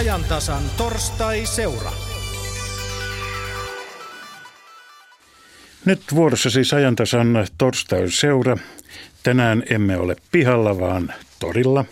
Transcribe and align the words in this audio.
ajantasan 0.00 0.62
torstai-seura. 0.76 1.92
Nyt 5.84 6.00
vuorossa 6.14 6.50
siis 6.50 6.72
ajantasan 6.72 7.46
torstai-seura. 7.58 8.56
Tänään 9.22 9.62
emme 9.70 9.96
ole 9.96 10.16
pihalla, 10.32 10.80
vaan 10.80 11.14
torilla 11.40 11.84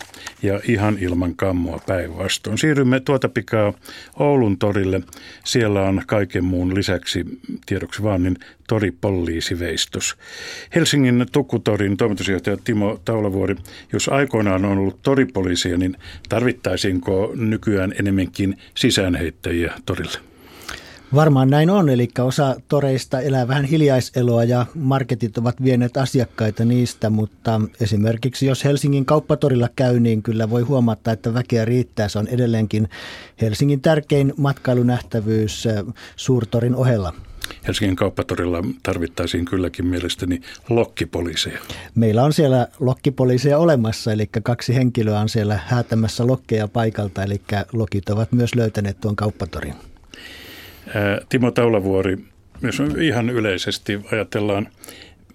ja 0.43 0.61
ihan 0.69 0.99
ilman 1.01 1.37
kammua 1.37 1.81
päinvastoin. 1.87 2.59
Siirrymme 2.59 3.01
tuota 3.01 3.29
pikaa 3.29 3.73
Oulun 4.19 4.59
torille. 4.59 5.01
Siellä 5.45 5.83
on 5.83 6.03
kaiken 6.07 6.45
muun 6.45 6.75
lisäksi 6.75 7.25
tiedoksi 7.67 8.03
vaan 8.03 8.23
niin 8.23 8.37
toripoliisiveistos. 8.69 10.17
Helsingin 10.75 11.27
Tukkutorin 11.33 11.97
toimitusjohtaja 11.97 12.57
Timo 12.57 13.01
Taulavuori, 13.05 13.57
jos 13.93 14.09
aikoinaan 14.09 14.65
on 14.65 14.79
ollut 14.79 15.03
toripoliisia, 15.03 15.79
niin 15.79 15.97
tarvittaisiinko 16.29 17.33
nykyään 17.35 17.95
enemmänkin 17.99 18.59
sisäänheittäjiä 18.75 19.75
torille? 19.87 20.28
Varmaan 21.15 21.51
näin 21.51 21.71
on, 21.71 21.89
eli 21.89 22.09
osa 22.19 22.57
toreista 22.69 23.21
elää 23.21 23.49
vähän 23.49 23.65
hiljaiseloa 23.65 24.45
ja 24.45 24.67
marketit 24.75 25.39
ovat 25.39 25.63
vieneet 25.63 25.97
asiakkaita 25.97 26.65
niistä, 26.65 27.11
mutta 27.11 27.61
esimerkiksi 27.81 28.47
jos 28.47 28.65
Helsingin 28.65 29.05
kauppatorilla 29.05 29.69
käy, 29.77 30.01
niin 30.01 30.23
kyllä 30.23 30.51
voi 30.51 30.63
huomata, 30.63 31.13
että 31.13 31.35
väkeä 31.35 31.65
riittää. 31.65 32.09
Se 32.09 32.19
on 32.19 32.29
edelleenkin 32.29 32.89
Helsingin 33.41 33.81
tärkein 33.81 34.35
matkailunähtävyys 34.37 35.67
eh, 35.67 35.85
suurtorin 36.17 36.75
ohella. 36.75 37.15
Helsingin 37.67 37.97
kauppatorilla 37.97 38.65
tarvittaisiin 38.83 39.45
kylläkin 39.45 39.87
mielestäni 39.87 40.41
lokkipoliiseja. 40.69 41.59
Meillä 41.95 42.25
on 42.25 42.33
siellä 42.33 42.69
lokkipoliiseja 42.81 43.59
olemassa, 43.59 44.13
eli 44.13 44.27
kaksi 44.43 44.75
henkilöä 44.75 45.21
on 45.21 45.29
siellä 45.29 45.61
häätämässä 45.67 46.27
lokkeja 46.27 46.69
paikalta, 46.69 47.23
eli 47.23 47.41
lokit 47.73 48.11
ovat 48.11 48.33
myös 48.33 48.55
löytäneet 48.55 49.01
tuon 49.01 49.17
kauppatorin. 49.17 49.75
Timo 51.29 51.51
Taulavuori, 51.51 52.19
jos 52.63 52.83
ihan 53.03 53.31
yleisesti 53.31 54.01
ajatellaan, 54.13 54.69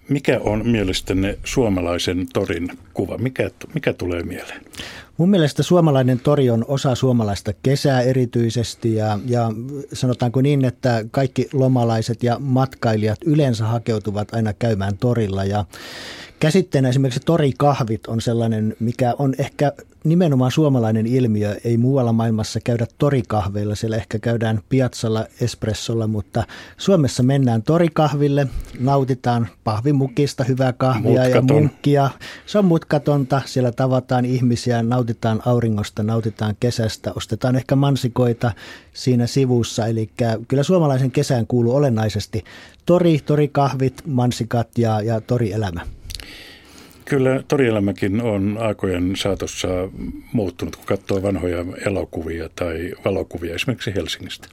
mikä 0.08 0.40
on 0.40 0.68
mielestänne 0.68 1.38
suomalaisen 1.44 2.26
torin 2.32 2.68
kuva? 2.94 3.18
Mikä, 3.18 3.50
mikä 3.74 3.92
tulee 3.92 4.22
mieleen? 4.22 4.60
Mun 5.16 5.30
mielestä 5.30 5.62
suomalainen 5.62 6.20
tori 6.20 6.50
on 6.50 6.64
osa 6.68 6.94
suomalaista 6.94 7.52
kesää 7.62 8.00
erityisesti 8.00 8.94
ja, 8.94 9.18
ja 9.26 9.52
sanotaanko 9.92 10.42
niin, 10.42 10.64
että 10.64 11.04
kaikki 11.10 11.48
lomalaiset 11.52 12.22
ja 12.22 12.36
matkailijat 12.38 13.18
yleensä 13.24 13.64
hakeutuvat 13.64 14.34
aina 14.34 14.52
käymään 14.52 14.98
torilla 14.98 15.44
ja 15.44 15.64
Käsitteenä 16.44 16.88
esimerkiksi 16.88 17.20
torikahvit 17.26 18.06
on 18.06 18.20
sellainen, 18.20 18.76
mikä 18.80 19.14
on 19.18 19.34
ehkä 19.38 19.72
nimenomaan 20.04 20.50
suomalainen 20.50 21.06
ilmiö. 21.06 21.56
Ei 21.64 21.76
muualla 21.76 22.12
maailmassa 22.12 22.60
käydä 22.64 22.86
torikahveilla, 22.98 23.74
siellä 23.74 23.96
ehkä 23.96 24.18
käydään 24.18 24.60
piatsalla, 24.68 25.26
espressolla, 25.40 26.06
mutta 26.06 26.44
Suomessa 26.76 27.22
mennään 27.22 27.62
torikahville, 27.62 28.46
nautitaan 28.80 29.48
pahvimukista 29.64 30.44
hyvää 30.44 30.72
kahvia 30.72 31.22
Mutkaton. 31.22 31.34
ja 31.34 31.42
munkkia. 31.42 32.10
Se 32.46 32.58
on 32.58 32.64
mutkatonta, 32.64 33.42
siellä 33.44 33.72
tavataan 33.72 34.24
ihmisiä, 34.24 34.82
nautitaan 34.82 35.42
auringosta, 35.46 36.02
nautitaan 36.02 36.56
kesästä, 36.60 37.12
ostetaan 37.16 37.56
ehkä 37.56 37.76
mansikoita 37.76 38.52
siinä 38.92 39.26
sivussa. 39.26 39.86
Eli 39.86 40.10
kyllä 40.48 40.62
suomalaisen 40.62 41.10
kesään 41.10 41.46
kuuluu 41.46 41.76
olennaisesti 41.76 42.44
tori, 42.86 43.18
torikahvit, 43.18 44.02
mansikat 44.06 44.78
ja, 44.78 45.00
ja 45.00 45.20
torielämä. 45.20 45.80
Kyllä 47.04 47.42
torielämäkin 47.48 48.22
on 48.22 48.58
aikojen 48.60 49.12
saatossa 49.16 49.68
muuttunut, 50.32 50.76
kun 50.76 50.86
katsoo 50.86 51.22
vanhoja 51.22 51.64
elokuvia 51.86 52.48
tai 52.56 52.92
valokuvia 53.04 53.54
esimerkiksi 53.54 53.94
Helsingistä. 53.94 54.48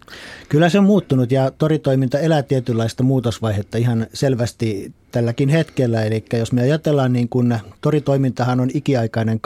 Kyllä 0.49 0.69
se 0.69 0.79
on 0.79 0.85
muuttunut 0.85 1.31
ja 1.31 1.51
toritoiminta 1.51 2.19
elää 2.19 2.43
tietynlaista 2.43 3.03
muutosvaihetta 3.03 3.77
ihan 3.77 4.07
selvästi 4.13 4.91
tälläkin 5.11 5.49
hetkellä. 5.49 6.03
Eli 6.03 6.23
jos 6.33 6.51
me 6.51 6.61
ajatellaan, 6.61 7.13
niin 7.13 7.29
kun 7.29 7.57
toritoimintahan 7.81 8.59
on 8.59 8.69
ikiaikainen 8.73 9.39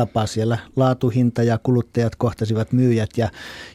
kauppatapa. 0.00 0.26
Siellä 0.26 0.58
laatuhinta 0.76 1.42
ja 1.42 1.58
kuluttajat 1.62 2.16
kohtasivat 2.16 2.72
myyjät 2.72 3.10
ja, 3.16 3.30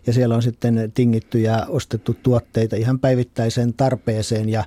ja 0.07 0.13
siellä 0.13 0.35
on 0.35 0.41
sitten 0.41 0.91
tingitty 0.93 1.39
ja 1.39 1.65
ostettu 1.69 2.15
tuotteita 2.23 2.75
ihan 2.75 2.99
päivittäiseen 2.99 3.73
tarpeeseen. 3.73 4.49
Ja 4.49 4.63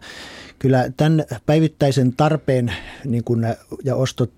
kyllä 0.58 0.90
tämän 0.96 1.24
päivittäisen 1.46 2.12
tarpeen 2.16 2.72
niin 3.04 3.24
kun, 3.24 3.46
ja 3.84 3.96
ostot 3.96 4.30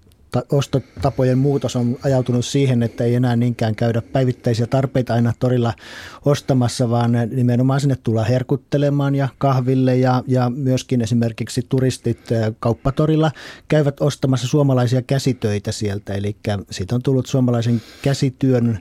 ostotapojen 0.52 1.38
muutos 1.38 1.76
on 1.76 1.98
ajautunut 2.04 2.44
siihen, 2.44 2.82
että 2.82 3.04
ei 3.04 3.14
enää 3.14 3.36
niinkään 3.36 3.74
käydä 3.74 4.02
päivittäisiä 4.02 4.66
tarpeita 4.66 5.14
aina 5.14 5.32
torilla 5.38 5.74
ostamassa, 6.24 6.90
vaan 6.90 7.12
nimenomaan 7.30 7.80
sinne 7.80 7.96
tullaan 8.02 8.26
herkuttelemaan 8.26 9.14
ja 9.14 9.28
kahville 9.38 9.96
ja, 9.96 10.24
ja 10.26 10.50
myöskin 10.50 11.00
esimerkiksi 11.00 11.66
turistit 11.68 12.20
kauppatorilla 12.60 13.30
käyvät 13.68 14.00
ostamassa 14.00 14.48
suomalaisia 14.48 15.02
käsitöitä 15.02 15.72
sieltä. 15.72 16.14
Eli 16.14 16.36
siitä 16.70 16.94
on 16.94 17.02
tullut 17.02 17.26
suomalaisen 17.26 17.82
käsityön 18.02 18.80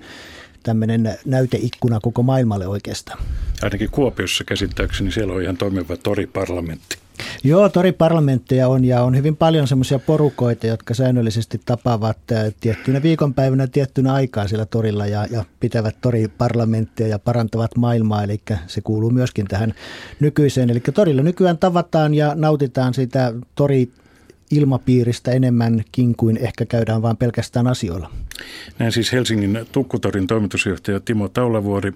tämmöinen 0.64 1.18
näyteikkuna 1.26 2.00
koko 2.00 2.24
maailmalle 2.24 2.68
oikeastaan. 2.68 3.24
Ainakin 3.62 3.90
Kuopiossa 3.92 4.44
käsittääkseni 4.44 5.12
siellä 5.12 5.34
on 5.34 5.42
ihan 5.42 5.58
toimiva 5.58 5.98
toriparlamentti. 5.98 6.99
Joo, 7.44 7.70
toriparlamentteja 7.70 8.68
on 8.68 8.86
ja 8.86 9.04
on 9.04 9.18
hyvin 9.18 9.38
paljon 9.38 9.68
semmoisia 9.68 10.00
porukoita, 10.00 10.68
jotka 10.68 10.94
säännöllisesti 10.94 11.62
tapaavat 11.66 12.18
äh, 12.32 12.54
tiettynä 12.60 13.02
viikonpäivänä 13.02 13.68
tiettynä 13.68 14.14
aikaa 14.14 14.48
siellä 14.48 14.66
torilla 14.66 15.08
ja, 15.08 15.28
ja 15.32 15.46
pitävät 15.60 15.96
toriparlamentteja 16.02 17.10
ja 17.10 17.20
parantavat 17.20 17.78
maailmaa, 17.78 18.24
eli 18.24 18.42
se 18.68 18.82
kuuluu 18.82 19.10
myöskin 19.10 19.48
tähän 19.48 19.74
nykyiseen. 20.20 20.70
Eli 20.70 20.80
torilla 20.80 21.22
nykyään 21.22 21.58
tavataan 21.58 22.14
ja 22.14 22.34
nautitaan 22.36 22.94
sitä 22.94 23.34
tori 23.56 23.92
ilmapiiristä 24.52 25.32
enemmänkin 25.32 26.16
kuin 26.16 26.38
ehkä 26.38 26.66
käydään 26.66 27.02
vain 27.02 27.18
pelkästään 27.18 27.68
asioilla. 27.68 28.10
Näin 28.80 28.92
siis 28.92 29.12
Helsingin 29.12 29.60
Tukkutorin 29.72 30.28
toimitusjohtaja 30.28 31.00
Timo 31.00 31.30
Taulavuori. 31.30 31.94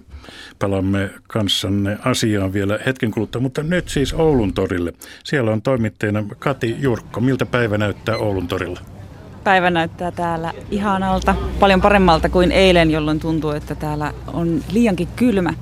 Palaamme 0.58 1.10
kanssanne 1.28 1.98
asiaan 2.04 2.52
vielä 2.52 2.78
hetken 2.86 3.10
kuluttua, 3.10 3.40
mutta 3.40 3.62
nyt 3.62 3.88
siis 3.88 4.12
Oulun 4.12 4.52
torille. 4.52 4.92
Siellä 5.24 5.52
on 5.52 5.62
toimittajana 5.62 6.24
Kati 6.38 6.76
Jurkko. 6.80 7.20
Miltä 7.20 7.46
päivä 7.46 7.78
näyttää 7.78 8.16
Oulun 8.16 8.48
torilla? 8.48 8.80
Päivä 9.44 9.70
näyttää 9.70 10.10
täällä 10.10 10.52
ihanalta, 10.70 11.34
paljon 11.60 11.80
paremmalta 11.80 12.28
kuin 12.28 12.52
eilen, 12.52 12.90
jolloin 12.90 13.20
tuntuu, 13.20 13.50
että 13.50 13.74
täällä 13.74 14.12
on 14.32 14.62
liiankin 14.72 15.08
kylmä. 15.16 15.54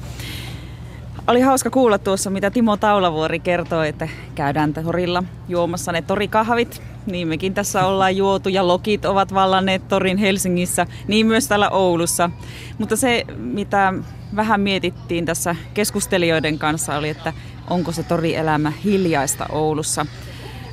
Oli 1.26 1.40
hauska 1.40 1.70
kuulla 1.70 1.98
tuossa, 1.98 2.30
mitä 2.30 2.50
Timo 2.50 2.76
Taulavuori 2.76 3.40
kertoi, 3.40 3.88
että 3.88 4.08
käydään 4.34 4.74
torilla 4.74 5.24
juomassa 5.48 5.92
ne 5.92 6.02
torikahvit. 6.02 6.82
Niin 7.06 7.28
mekin 7.28 7.54
tässä 7.54 7.86
ollaan 7.86 8.16
juotu 8.16 8.48
ja 8.48 8.66
lokit 8.66 9.04
ovat 9.04 9.34
vallanneet 9.34 9.88
torin 9.88 10.16
Helsingissä, 10.16 10.86
niin 11.08 11.26
myös 11.26 11.48
täällä 11.48 11.70
Oulussa. 11.70 12.30
Mutta 12.78 12.96
se, 12.96 13.24
mitä 13.36 13.94
vähän 14.36 14.60
mietittiin 14.60 15.26
tässä 15.26 15.56
keskustelijoiden 15.74 16.58
kanssa, 16.58 16.96
oli, 16.96 17.08
että 17.08 17.32
onko 17.70 17.92
se 17.92 18.02
torielämä 18.02 18.72
hiljaista 18.84 19.46
Oulussa. 19.52 20.06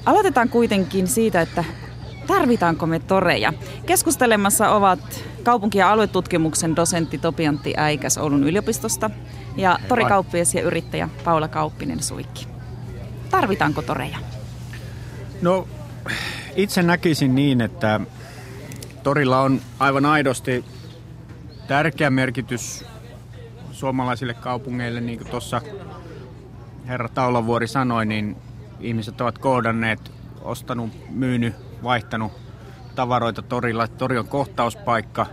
Aloitetaan 0.05 0.49
kuitenkin 0.49 1.07
siitä, 1.07 1.41
että 1.41 1.63
tarvitaanko 2.27 2.85
me 2.85 2.99
toreja. 2.99 3.53
Keskustelemassa 3.85 4.69
ovat 4.69 5.23
kaupunki- 5.43 5.77
ja 5.77 5.91
aluetutkimuksen 5.91 6.75
dosentti 6.75 7.17
Topiantti 7.17 7.73
Äikäs 7.77 8.17
Oulun 8.17 8.43
yliopistosta 8.43 9.09
ja 9.61 9.79
torikauppias 9.87 10.55
ja 10.55 10.61
yrittäjä 10.61 11.09
Paula 11.23 11.47
Kauppinen 11.47 12.03
Suikki. 12.03 12.47
Tarvitaanko 13.29 13.81
toreja? 13.81 14.17
No 15.41 15.67
itse 16.55 16.83
näkisin 16.83 17.35
niin, 17.35 17.61
että 17.61 17.99
torilla 19.03 19.41
on 19.41 19.61
aivan 19.79 20.05
aidosti 20.05 20.65
tärkeä 21.67 22.09
merkitys 22.09 22.85
suomalaisille 23.71 24.33
kaupungeille, 24.33 25.01
niin 25.01 25.19
kuin 25.19 25.31
tuossa 25.31 25.61
herra 26.87 27.09
Taulavuori 27.09 27.67
sanoi, 27.67 28.05
niin 28.05 28.37
ihmiset 28.79 29.21
ovat 29.21 29.37
koodanneet, 29.37 30.11
ostanut, 30.41 30.89
myynyt, 31.09 31.55
vaihtanut 31.83 32.31
tavaroita 32.95 33.41
torilla. 33.41 33.87
Tori 33.87 34.17
on 34.17 34.27
kohtauspaikka. 34.27 35.25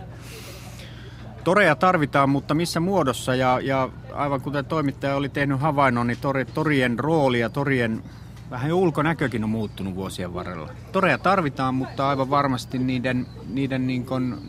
Toreja 1.43 1.75
tarvitaan, 1.75 2.29
mutta 2.29 2.53
missä 2.53 2.79
muodossa? 2.79 3.35
Ja, 3.35 3.59
ja 3.59 3.89
aivan 4.13 4.41
kuten 4.41 4.65
toimittaja 4.65 5.15
oli 5.15 5.29
tehnyt 5.29 5.59
havainnon, 5.59 6.07
niin 6.07 6.17
tori, 6.21 6.45
torien 6.45 6.99
rooli 6.99 7.39
ja 7.39 7.49
torien 7.49 8.03
vähän 8.51 8.73
ulkonäkökin 8.73 9.43
on 9.43 9.49
muuttunut 9.49 9.95
vuosien 9.95 10.33
varrella. 10.33 10.69
Toreja 10.91 11.17
tarvitaan, 11.17 11.75
mutta 11.75 12.09
aivan 12.09 12.29
varmasti 12.29 12.77
niiden, 12.77 13.27
niiden 13.49 13.87
niin 13.87 14.05
kun, 14.05 14.41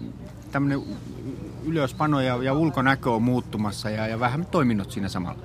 ylöspano 1.64 2.20
ja, 2.20 2.42
ja 2.42 2.54
ulkonäkö 2.54 3.10
on 3.10 3.22
muuttumassa 3.22 3.90
ja, 3.90 4.06
ja 4.06 4.20
vähän 4.20 4.46
toiminnot 4.46 4.90
siinä 4.90 5.08
samalla. 5.08 5.42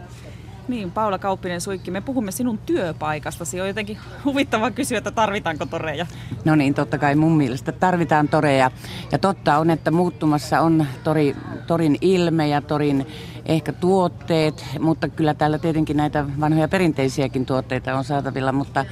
Niin, 0.67 0.91
Paula 0.91 1.19
Kauppinen 1.19 1.61
Suikki, 1.61 1.91
me 1.91 2.01
puhumme 2.01 2.31
sinun 2.31 2.57
työpaikastasi. 2.57 3.61
On 3.61 3.67
jotenkin 3.67 3.97
huvittava 4.25 4.71
kysyä, 4.71 4.97
että 4.97 5.11
tarvitaanko 5.11 5.65
toreja? 5.65 6.05
No 6.45 6.55
niin, 6.55 6.73
totta 6.73 6.97
kai 6.97 7.15
mun 7.15 7.37
mielestä 7.37 7.71
tarvitaan 7.71 8.27
toreja. 8.27 8.71
Ja 9.11 9.17
totta 9.17 9.57
on, 9.57 9.69
että 9.69 9.91
muuttumassa 9.91 10.61
on 10.61 10.85
tori, 11.03 11.35
torin 11.67 11.97
ilme 12.01 12.47
ja 12.47 12.61
torin 12.61 13.07
ehkä 13.45 13.71
tuotteet, 13.71 14.65
mutta 14.79 15.09
kyllä 15.09 15.33
täällä 15.33 15.57
tietenkin 15.57 15.97
näitä 15.97 16.25
vanhoja 16.39 16.67
perinteisiäkin 16.67 17.45
tuotteita 17.45 17.95
on 17.95 18.03
saatavilla, 18.03 18.51
mutta 18.51 18.85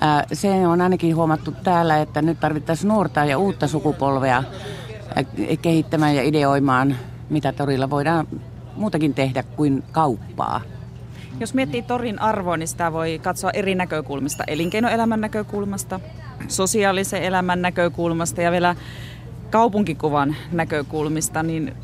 ää, 0.00 0.24
se 0.32 0.66
on 0.66 0.80
ainakin 0.80 1.16
huomattu 1.16 1.52
täällä, 1.64 1.98
että 1.98 2.22
nyt 2.22 2.40
tarvittaisiin 2.40 2.88
nuorta 2.88 3.24
ja 3.24 3.38
uutta 3.38 3.68
sukupolvea 3.68 4.36
ää, 4.36 5.24
kehittämään 5.62 6.16
ja 6.16 6.22
ideoimaan, 6.22 6.96
mitä 7.30 7.52
torilla 7.52 7.90
voidaan 7.90 8.28
muutakin 8.76 9.14
tehdä 9.14 9.42
kuin 9.42 9.82
kauppaa. 9.92 10.60
Jos 11.40 11.54
miettii 11.54 11.82
torin 11.82 12.20
arvoa, 12.20 12.56
niin 12.56 12.68
sitä 12.68 12.92
voi 12.92 13.20
katsoa 13.22 13.50
eri 13.50 13.74
näkökulmista. 13.74 14.44
Elinkeinoelämän 14.46 15.20
näkökulmasta, 15.20 16.00
sosiaalisen 16.48 17.22
elämän 17.22 17.62
näkökulmasta 17.62 18.42
ja 18.42 18.52
vielä 18.52 18.76
kaupunkikuvan 19.50 20.36
näkökulmista, 20.52 21.42
niin 21.42 21.74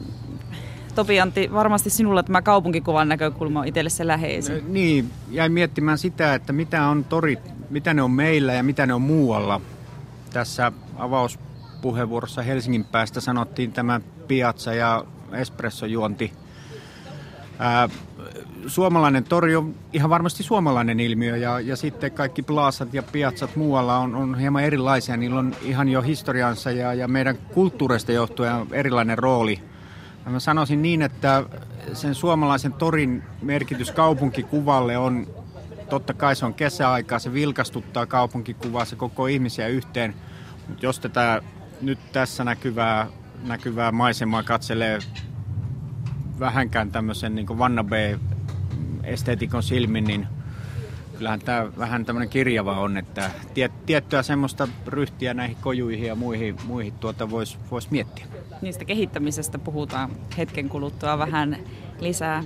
Topi 0.94 1.20
Antti, 1.20 1.52
varmasti 1.52 1.90
sinulla 1.90 2.22
tämä 2.22 2.42
kaupunkikuvan 2.42 3.08
näkökulma 3.08 3.60
on 3.60 3.68
itselle 3.68 3.90
se 3.90 4.06
läheisin. 4.06 4.72
Niin, 4.72 5.10
jäin 5.30 5.52
miettimään 5.52 5.98
sitä, 5.98 6.34
että 6.34 6.52
mitä 6.52 6.86
on 6.86 7.04
torit, 7.04 7.40
mitä 7.70 7.94
ne 7.94 8.02
on 8.02 8.10
meillä 8.10 8.52
ja 8.52 8.62
mitä 8.62 8.86
ne 8.86 8.94
on 8.94 9.02
muualla. 9.02 9.60
Tässä 10.32 10.72
avauspuheenvuorossa 10.96 12.42
Helsingin 12.42 12.84
päästä 12.84 13.20
sanottiin 13.20 13.72
tämä 13.72 14.00
piazza 14.28 14.74
ja 14.74 15.04
espressojuonti. 15.32 16.32
Ää, 17.58 17.88
suomalainen 18.66 19.24
tori 19.24 19.56
on 19.56 19.74
ihan 19.92 20.10
varmasti 20.10 20.42
suomalainen 20.42 21.00
ilmiö 21.00 21.36
ja, 21.36 21.60
ja 21.60 21.76
sitten 21.76 22.12
kaikki 22.12 22.42
plaasat 22.42 22.94
ja 22.94 23.02
piatsat 23.02 23.56
muualla 23.56 23.98
on, 23.98 24.14
on 24.14 24.38
hieman 24.38 24.64
erilaisia. 24.64 25.16
Niillä 25.16 25.38
on 25.38 25.54
ihan 25.62 25.88
jo 25.88 26.02
historiansa 26.02 26.70
ja, 26.70 26.94
ja 26.94 27.08
meidän 27.08 27.36
kulttuurista 27.36 28.12
johtuen 28.12 28.66
erilainen 28.72 29.18
rooli. 29.18 29.60
Mä 30.26 30.40
sanoisin 30.40 30.82
niin, 30.82 31.02
että 31.02 31.44
sen 31.92 32.14
suomalaisen 32.14 32.72
torin 32.72 33.22
merkitys 33.42 33.90
kaupunkikuvalle 33.90 34.98
on, 34.98 35.26
totta 35.90 36.14
kai 36.14 36.36
se 36.36 36.46
on 36.46 36.54
kesäaikaa, 36.54 37.18
se 37.18 37.32
vilkastuttaa 37.32 38.06
kaupunkikuvaa, 38.06 38.84
se 38.84 38.96
koko 38.96 39.26
ihmisiä 39.26 39.68
yhteen. 39.68 40.14
Mutta 40.68 40.86
jos 40.86 41.00
tätä 41.00 41.42
nyt 41.80 41.98
tässä 42.12 42.44
näkyvää, 42.44 43.06
näkyvää 43.42 43.92
maisemaa 43.92 44.42
katselee 44.42 44.98
vähänkään 46.40 46.92
tämmöisen 46.92 47.34
niin 47.34 47.58
vannabe 47.58 48.18
esteetikon 49.04 49.62
silmin, 49.62 50.04
niin 50.04 50.26
kyllähän 51.18 51.40
tämä 51.40 51.66
vähän 51.78 52.04
tämmöinen 52.04 52.28
kirjava 52.28 52.80
on, 52.80 52.96
että 52.96 53.30
tiet, 53.54 53.72
tiettyä 53.86 54.22
semmoista 54.22 54.68
ryhtiä 54.86 55.34
näihin 55.34 55.56
kojuihin 55.60 56.06
ja 56.06 56.14
muihin, 56.14 56.56
muihin 56.64 56.92
tuota 56.92 57.30
voisi 57.30 57.58
vois 57.70 57.90
miettiä. 57.90 58.26
Niistä 58.62 58.84
kehittämisestä 58.84 59.58
puhutaan 59.58 60.10
hetken 60.38 60.68
kuluttua 60.68 61.18
vähän 61.18 61.56
lisää. 62.00 62.44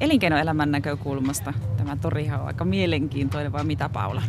Elinkeinoelämän 0.00 0.70
näkökulmasta 0.70 1.52
tämä 1.76 1.96
torihan 1.96 2.40
on 2.40 2.46
aika 2.46 2.64
mielenkiintoinen, 2.64 3.52
vai 3.52 3.64
mitä 3.64 3.88
Paula? 3.88 4.22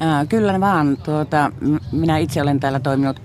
Ää, 0.00 0.26
kyllä 0.26 0.60
vaan. 0.60 0.96
Tuota, 0.96 1.52
minä 1.92 2.18
itse 2.18 2.42
olen 2.42 2.60
täällä 2.60 2.80
toiminut 2.80 3.20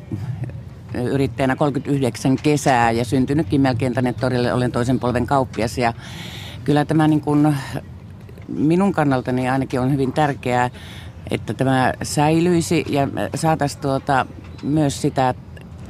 yrittäjänä 0.93 1.55
39 1.55 2.35
kesää 2.43 2.91
ja 2.91 3.05
syntynytkin 3.05 3.61
melkein 3.61 3.93
tänne 3.93 4.13
torille. 4.13 4.53
Olen 4.53 4.71
toisen 4.71 4.99
polven 4.99 5.27
kauppias 5.27 5.77
ja 5.77 5.93
kyllä 6.63 6.85
tämä 6.85 7.07
niin 7.07 7.21
kuin 7.21 7.55
minun 8.47 8.93
kannaltani 8.93 9.49
ainakin 9.49 9.79
on 9.79 9.91
hyvin 9.91 10.13
tärkeää, 10.13 10.69
että 11.31 11.53
tämä 11.53 11.93
säilyisi 12.03 12.85
ja 12.89 13.07
saataisiin 13.35 13.81
tuota 13.81 14.25
myös 14.63 15.01
sitä, 15.01 15.33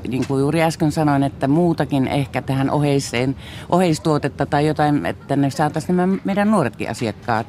niin 0.07 0.27
kuin 0.27 0.39
juuri 0.39 0.63
äsken 0.63 0.91
sanoin, 0.91 1.23
että 1.23 1.47
muutakin 1.47 2.07
ehkä 2.07 2.41
tähän 2.41 2.69
oheiseen, 2.69 3.35
oheistuotetta 3.69 4.45
tai 4.45 4.68
jotain, 4.68 5.06
että 5.06 5.35
ne 5.35 5.50
saataisiin 5.50 5.97
nämä 5.97 6.18
meidän 6.23 6.51
nuoretkin 6.51 6.89
asiakkaat. 6.89 7.47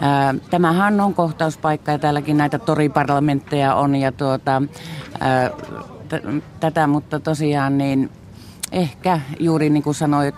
Ää, 0.00 0.34
tämähän 0.50 1.00
on 1.00 1.14
kohtauspaikka 1.14 1.92
ja 1.92 1.98
täälläkin 1.98 2.36
näitä 2.36 2.58
toriparlamentteja 2.58 3.74
on 3.74 3.96
ja 3.96 4.12
tuota, 4.12 4.62
tätä, 6.60 6.86
mutta 6.86 7.20
tosiaan 7.20 7.78
niin 7.78 8.10
ehkä 8.74 9.20
juuri 9.40 9.70
niin 9.70 9.82
kuin 9.82 9.94
sanoit, 9.94 10.34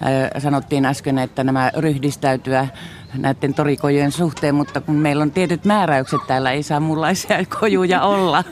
ää, 0.00 0.40
sanottiin 0.40 0.84
äsken, 0.84 1.18
että 1.18 1.44
nämä 1.44 1.70
ryhdistäytyä 1.76 2.68
näiden 3.14 3.54
torikojujen 3.54 4.12
suhteen, 4.12 4.54
mutta 4.54 4.80
kun 4.80 4.94
meillä 4.94 5.22
on 5.22 5.30
tietyt 5.30 5.64
määräykset 5.64 6.20
täällä, 6.26 6.52
ei 6.52 6.62
saa 6.62 6.80
muunlaisia 6.80 7.38
kojuja 7.60 8.02
olla, 8.02 8.44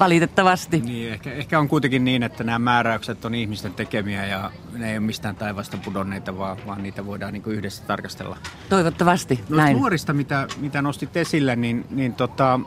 valitettavasti. 0.00 0.80
Niin, 0.80 1.12
ehkä, 1.12 1.32
ehkä 1.32 1.58
on 1.58 1.68
kuitenkin 1.68 2.04
niin, 2.04 2.22
että 2.22 2.44
nämä 2.44 2.58
määräykset 2.58 3.24
on 3.24 3.34
ihmisten 3.34 3.74
tekemiä 3.74 4.26
ja 4.26 4.50
ne 4.72 4.90
ei 4.90 4.98
ole 4.98 5.06
mistään 5.06 5.36
taivasta 5.36 5.76
pudonneita, 5.84 6.38
vaan, 6.38 6.56
vaan 6.66 6.82
niitä 6.82 7.06
voidaan 7.06 7.32
niin 7.32 7.42
yhdessä 7.46 7.82
tarkastella. 7.86 8.36
Toivottavasti, 8.68 9.34
Noista 9.34 9.56
näin. 9.56 9.76
nuorista, 9.76 10.12
mitä, 10.12 10.46
mitä 10.60 10.82
nostit 10.82 11.16
esille, 11.16 11.56
niin, 11.56 11.86
niin 11.90 12.14
tota, 12.14 12.60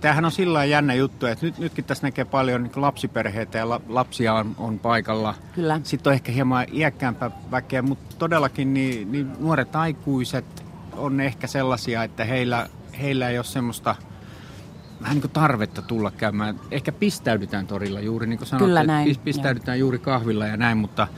tämähän 0.00 0.24
on 0.24 0.32
sillä 0.32 0.64
jännä 0.64 0.94
juttu, 0.94 1.26
että 1.26 1.46
nyt, 1.46 1.58
nytkin 1.58 1.84
tässä 1.84 2.06
näkee 2.06 2.24
paljon 2.24 2.62
niin 2.62 2.72
lapsiperheitä 2.76 3.58
ja 3.58 3.68
la, 3.68 3.80
lapsia 3.88 4.34
on, 4.34 4.54
on 4.58 4.78
paikalla. 4.78 5.34
Kyllä. 5.54 5.80
Sitten 5.82 6.10
on 6.10 6.14
ehkä 6.14 6.32
hieman 6.32 6.66
iäkkäämpää 6.72 7.30
väkeä, 7.50 7.82
mutta 7.82 8.16
todellakin 8.18 8.74
niin, 8.74 9.12
niin 9.12 9.32
nuoret 9.38 9.76
aikuiset 9.76 10.67
on 10.98 11.20
ehkä 11.20 11.46
sellaisia, 11.46 12.02
että 12.02 12.24
heillä, 12.24 12.68
heillä 13.00 13.28
ei 13.28 13.38
ole 13.38 13.44
semmoista 13.44 13.96
vähän 15.00 15.14
niin 15.14 15.20
kuin 15.20 15.32
tarvetta 15.32 15.82
tulla 15.82 16.10
käymään. 16.10 16.60
Ehkä 16.70 16.92
pistäydytään 16.92 17.66
torilla 17.66 18.00
juuri, 18.00 18.26
niin 18.26 18.38
kuin 18.38 18.48
Kyllä 18.58 18.80
että 18.80 18.92
näin, 18.92 19.16
pistäydytään 19.24 19.78
juuri 19.78 19.98
kahvilla 19.98 20.46
ja 20.46 20.56
näin, 20.56 20.78
mutta, 20.78 21.08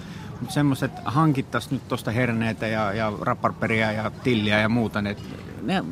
mutta 0.41 0.55
semmoiset 0.55 0.93
hankittaisiin 1.05 1.73
nyt 1.73 1.88
tuosta 1.88 2.11
herneitä 2.11 2.67
ja, 2.67 2.93
ja 2.93 3.12
raparperia 3.21 3.93
ja 3.93 4.11
tilliä 4.11 4.61
ja 4.61 4.69
muuta, 4.69 5.03
ne, 5.03 5.17
ne, 5.62 5.85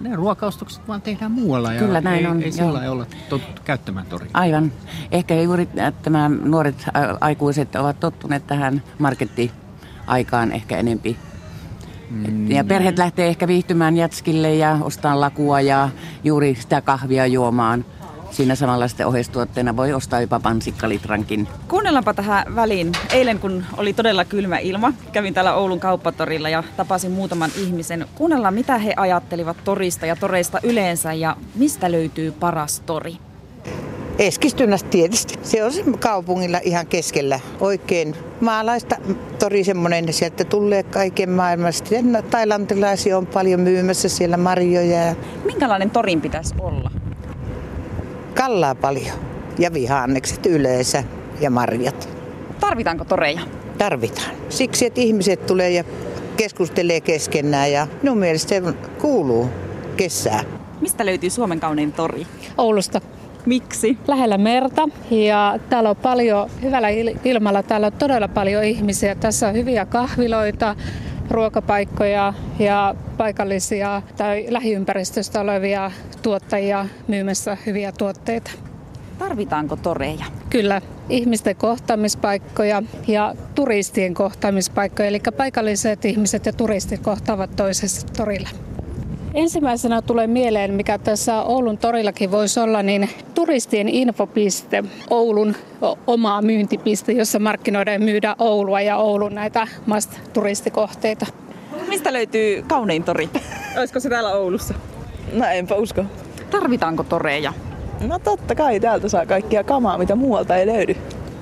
ne 0.00 0.16
ruokaostokset 0.16 0.88
vaan 0.88 1.02
tehdään 1.02 1.32
muualla 1.32 1.72
ja 1.72 1.80
Kyllä 1.80 2.00
näin 2.00 2.18
ei, 2.18 2.26
on, 2.26 2.42
ei 2.42 2.48
joo. 2.48 2.52
sillä 2.52 2.72
lailla 2.72 2.92
olla 2.92 3.06
totuttu 3.28 3.62
käyttämään 3.64 4.06
toria. 4.06 4.30
Aivan. 4.34 4.72
Ehkä 5.10 5.34
juuri 5.34 5.68
tämä 6.02 6.28
nuoret 6.28 6.84
aikuiset 7.20 7.76
ovat 7.76 8.00
tottuneet 8.00 8.46
tähän 8.46 8.82
markettiaikaan 8.98 10.52
ehkä 10.52 10.76
enempi. 10.76 11.16
Mm. 12.10 12.50
Ja 12.50 12.64
perheet 12.64 12.98
lähtee 12.98 13.28
ehkä 13.28 13.48
viihtymään 13.48 13.96
jatskille 13.96 14.54
ja 14.54 14.78
ostaa 14.80 15.20
lakua 15.20 15.60
ja 15.60 15.88
juuri 16.24 16.54
sitä 16.54 16.80
kahvia 16.80 17.26
juomaan. 17.26 17.84
Siinä 18.30 18.54
samalla 18.54 18.88
sitten 18.88 19.06
oheistuotteena 19.06 19.76
voi 19.76 19.92
ostaa 19.92 20.20
jopa 20.20 20.40
pansikkalitrankin. 20.40 21.48
Kuunnellaanpa 21.68 22.14
tähän 22.14 22.54
väliin. 22.54 22.92
Eilen 23.12 23.38
kun 23.38 23.64
oli 23.76 23.92
todella 23.92 24.24
kylmä 24.24 24.58
ilma, 24.58 24.92
kävin 25.12 25.34
täällä 25.34 25.54
Oulun 25.54 25.80
kauppatorilla 25.80 26.48
ja 26.48 26.62
tapasin 26.76 27.12
muutaman 27.12 27.50
ihmisen. 27.62 28.06
Kuunnellaan 28.14 28.54
mitä 28.54 28.78
he 28.78 28.94
ajattelivat 28.96 29.56
torista 29.64 30.06
ja 30.06 30.16
toreista 30.16 30.60
yleensä 30.62 31.12
ja 31.12 31.36
mistä 31.54 31.92
löytyy 31.92 32.32
paras 32.32 32.80
tori. 32.80 33.27
Eskistynnästä 34.18 34.88
tietysti. 34.88 35.34
Se 35.42 35.64
on 35.64 35.72
se 35.72 35.84
kaupungilla 35.98 36.58
ihan 36.62 36.86
keskellä. 36.86 37.40
Oikein 37.60 38.14
maalaista 38.40 38.96
tori 39.38 39.64
semmoinen, 39.64 40.12
sieltä 40.12 40.44
tulee 40.44 40.82
kaiken 40.82 41.30
maailmasta. 41.30 41.94
No, 42.02 42.22
Tailantilaisia 42.22 43.18
on 43.18 43.26
paljon 43.26 43.60
myymässä 43.60 44.08
siellä 44.08 44.36
marjoja 44.36 45.06
ja 45.06 45.14
Minkälainen 45.44 45.90
torin 45.90 46.20
pitäisi 46.20 46.54
olla? 46.60 46.90
kallaa 48.34 48.74
paljon. 48.74 49.16
Ja 49.58 49.72
vihannekset 49.72 50.46
yleensä 50.46 51.04
ja 51.40 51.50
marjat. 51.50 52.08
Tarvitaanko 52.60 53.04
toreja? 53.04 53.40
Tarvitaan. 53.78 54.30
Siksi, 54.48 54.86
että 54.86 55.00
ihmiset 55.00 55.46
tulee 55.46 55.70
ja 55.70 55.84
keskustelee 56.36 57.00
keskenään 57.00 57.72
ja 57.72 57.86
minun 58.02 58.18
mielestä 58.18 58.48
se 58.48 58.62
kuuluu 59.00 59.48
kesää. 59.96 60.44
Mistä 60.80 61.06
löytyy 61.06 61.30
Suomen 61.30 61.60
kaunein 61.60 61.92
tori? 61.92 62.26
Oulusta 62.58 63.00
Miksi? 63.48 63.98
lähellä 64.08 64.38
merta 64.38 64.88
ja 65.10 65.58
täällä 65.68 65.90
on 65.90 65.96
paljon, 65.96 66.50
hyvällä 66.62 66.88
il- 66.88 67.18
ilmalla 67.24 67.62
täällä 67.62 67.86
on 67.86 67.92
todella 67.92 68.28
paljon 68.28 68.64
ihmisiä. 68.64 69.14
Tässä 69.14 69.48
on 69.48 69.54
hyviä 69.54 69.86
kahviloita, 69.86 70.76
ruokapaikkoja 71.30 72.34
ja 72.58 72.94
paikallisia 73.16 74.02
tai 74.16 74.46
lähiympäristöstä 74.48 75.40
olevia 75.40 75.90
tuottajia 76.22 76.86
myymässä 77.08 77.56
hyviä 77.66 77.92
tuotteita. 77.92 78.50
Tarvitaanko 79.18 79.76
toreja? 79.76 80.24
Kyllä, 80.50 80.82
ihmisten 81.08 81.56
kohtaamispaikkoja 81.56 82.82
ja 83.06 83.34
turistien 83.54 84.14
kohtaamispaikkoja, 84.14 85.08
eli 85.08 85.20
paikalliset 85.36 86.04
ihmiset 86.04 86.46
ja 86.46 86.52
turistit 86.52 87.00
kohtaavat 87.00 87.56
toisessa 87.56 88.06
torilla. 88.16 88.48
Ensimmäisenä 89.34 90.02
tulee 90.02 90.26
mieleen, 90.26 90.74
mikä 90.74 90.98
tässä 90.98 91.42
Oulun 91.42 91.78
torillakin 91.78 92.30
voisi 92.30 92.60
olla, 92.60 92.82
niin 92.82 93.10
turistien 93.34 93.88
infopiste, 93.88 94.84
Oulun 95.10 95.54
oma 96.06 96.42
myyntipiste, 96.42 97.12
jossa 97.12 97.38
markkinoidaan 97.38 97.92
ja 97.94 97.98
myydään 97.98 98.36
Oulua 98.38 98.80
ja 98.80 98.96
Oulun 98.96 99.34
näitä 99.34 99.66
must-turistikohteita. 99.86 101.26
Mistä 101.88 102.12
löytyy 102.12 102.64
kaunein 102.68 103.04
tori? 103.04 103.28
Olisiko 103.78 104.00
se 104.00 104.08
täällä 104.08 104.32
Oulussa? 104.32 104.74
No 105.32 105.44
enpä 105.46 105.74
usko. 105.74 106.04
Tarvitaanko 106.50 107.04
toreja? 107.04 107.52
No 108.06 108.18
totta 108.18 108.54
kai 108.54 108.80
täältä 108.80 109.08
saa 109.08 109.26
kaikkia 109.26 109.64
kamaa, 109.64 109.98
mitä 109.98 110.14
muualta 110.14 110.56
ei 110.56 110.66
löydy. 110.66 110.96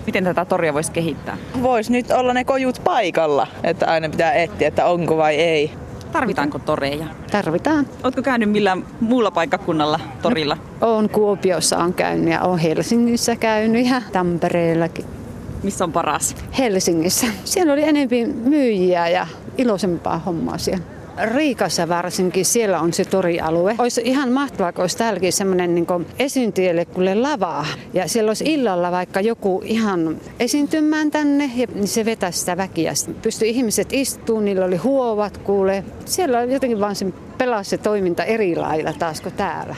Miten 0.06 0.24
tätä 0.24 0.44
toria 0.44 0.74
voisi 0.74 0.92
kehittää? 0.92 1.36
Vois 1.62 1.90
nyt 1.90 2.10
olla 2.10 2.32
ne 2.32 2.44
kojut 2.44 2.80
paikalla, 2.84 3.46
että 3.64 3.86
aina 3.86 4.08
pitää 4.08 4.32
etsiä, 4.32 4.68
että 4.68 4.86
onko 4.86 5.16
vai 5.16 5.34
ei. 5.34 5.70
Tarvitaanko 6.16 6.58
toreja? 6.58 7.06
Tarvitaan. 7.30 7.86
Oletko 8.04 8.22
käynyt 8.22 8.50
millään 8.50 8.84
muulla 9.00 9.30
paikkakunnalla 9.30 10.00
torilla? 10.22 10.56
No, 10.80 10.96
on 10.96 11.08
Kuopiossa 11.08 11.78
on 11.78 11.94
käynyt 11.94 12.32
ja 12.32 12.40
on 12.40 12.58
Helsingissä 12.58 13.36
käynyt 13.36 13.86
ja 13.86 14.02
Tampereellakin. 14.12 15.04
Missä 15.62 15.84
on 15.84 15.92
paras? 15.92 16.36
Helsingissä. 16.58 17.26
Siellä 17.44 17.72
oli 17.72 17.82
enemmän 17.82 18.36
myyjiä 18.44 19.08
ja 19.08 19.26
iloisempaa 19.58 20.18
hommaa 20.18 20.58
siellä. 20.58 20.84
Riikassa 21.24 21.88
varsinkin, 21.88 22.44
siellä 22.44 22.80
on 22.80 22.92
se 22.92 23.04
torialue. 23.04 23.74
Olisi 23.78 24.02
ihan 24.04 24.32
mahtavaa, 24.32 24.72
kun 24.72 24.80
olisi 24.80 24.98
täälläkin 24.98 25.32
semmoinen 25.32 25.74
niin 25.74 25.86
esiintyjille 26.18 26.84
kuule 26.84 27.14
lavaa. 27.14 27.66
Ja 27.94 28.08
siellä 28.08 28.30
olisi 28.30 28.44
illalla 28.46 28.92
vaikka 28.92 29.20
joku 29.20 29.62
ihan 29.64 30.16
esiintymään 30.40 31.10
tänne, 31.10 31.50
ja 31.56 31.66
niin 31.74 31.88
se 31.88 32.04
vetäisi 32.04 32.38
sitä 32.38 32.56
väkiä. 32.56 32.92
Pystyi 33.22 33.50
ihmiset 33.50 33.92
istumaan, 33.92 34.44
niillä 34.44 34.64
oli 34.64 34.76
huovat 34.76 35.38
kuule. 35.38 35.84
Siellä 36.04 36.38
on 36.38 36.50
jotenkin 36.50 36.80
vaan 36.80 36.96
se 36.96 37.06
pelasi 37.38 37.70
se 37.70 37.78
toiminta 37.78 38.24
eri 38.24 38.56
lailla 38.56 38.92
taas 38.92 39.20
kuin 39.20 39.34
täällä. 39.34 39.76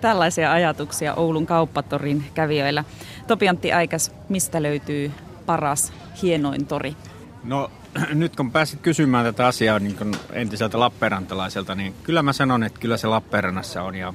Tällaisia 0.00 0.52
ajatuksia 0.52 1.14
Oulun 1.14 1.46
kauppatorin 1.46 2.24
kävijöillä. 2.34 2.84
Topiantti 3.26 3.72
Aikas, 3.72 4.12
mistä 4.28 4.62
löytyy 4.62 5.10
paras, 5.46 5.92
hienoin 6.22 6.66
tori? 6.66 6.96
No 7.44 7.70
nyt 8.14 8.36
kun 8.36 8.52
pääsit 8.52 8.80
kysymään 8.80 9.24
tätä 9.24 9.46
asiaa 9.46 9.78
niin 9.78 9.96
kun 9.96 10.16
entiseltä 10.32 10.80
Lappeenrantalaiselta, 10.80 11.74
niin 11.74 11.94
kyllä 12.02 12.22
mä 12.22 12.32
sanon, 12.32 12.62
että 12.62 12.80
kyllä 12.80 12.96
se 12.96 13.06
Lappeenrannassa 13.06 13.82
on. 13.82 13.94
Ja, 13.94 14.14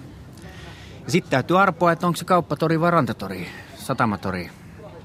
ja 1.05 1.11
sitten 1.11 1.31
täytyy 1.31 1.61
arpoa, 1.61 1.91
että 1.91 2.07
onko 2.07 2.17
se 2.17 2.25
kauppatori 2.25 2.79
vai 2.79 2.91
rantatori, 2.91 3.47
satamatori. 3.75 4.49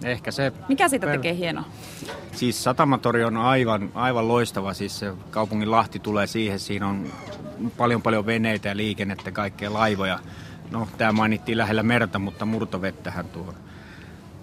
Ehkä 0.04 0.30
se... 0.30 0.52
Mikä 0.68 0.88
siitä 0.88 1.06
tekee 1.06 1.34
hieno? 1.34 1.64
Siis 2.32 2.64
satamatori 2.64 3.24
on 3.24 3.36
aivan, 3.36 3.90
aivan 3.94 4.28
loistava. 4.28 4.74
Siis 4.74 4.98
se 4.98 5.12
kaupungin 5.30 5.70
lahti 5.70 5.98
tulee 5.98 6.26
siihen. 6.26 6.58
Siinä 6.58 6.88
on 6.88 7.12
paljon 7.76 8.02
paljon 8.02 8.26
veneitä 8.26 8.68
ja 8.68 8.76
liikennettä, 8.76 9.32
kaikkea 9.32 9.72
laivoja. 9.72 10.18
No, 10.70 10.88
tämä 10.98 11.12
mainittiin 11.12 11.58
lähellä 11.58 11.82
merta, 11.82 12.18
mutta 12.18 12.44
murtovettähän 12.44 13.28
tuo. 13.28 13.54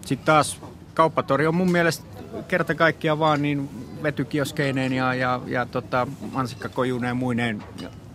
Sitten 0.05 0.25
taas 0.25 0.61
kauppatori 0.93 1.47
on 1.47 1.55
mun 1.55 1.71
mielestä 1.71 2.05
kerta 2.47 2.75
kaikkiaan 2.75 3.19
vaan 3.19 3.41
niin 3.41 3.69
vetykioskeineen 4.03 4.93
ja, 4.93 5.13
ja, 5.13 5.41
ja 5.47 5.65
tota, 5.65 6.07
mansikkakojuneen 6.31 7.09
ja 7.09 7.15
muineen 7.15 7.63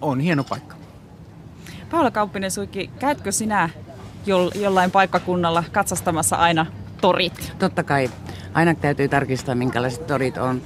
on 0.01 0.21
hieno 0.21 0.45
paikka. 0.45 0.77
Paula 1.91 2.11
Kauppinen 2.11 2.51
Suikki, 2.51 2.91
käytkö 2.99 3.33
sinä 3.33 3.71
jollain 4.55 4.91
paikkakunnalla 4.91 5.65
katsastamassa 5.73 6.37
aina 6.37 6.67
torit? 7.01 7.53
Totta 7.59 7.83
kai. 7.83 8.11
Aina 8.55 8.75
täytyy 8.75 9.09
tarkistaa, 9.09 9.55
minkälaiset 9.55 10.07
torit 10.07 10.37
on. 10.37 10.63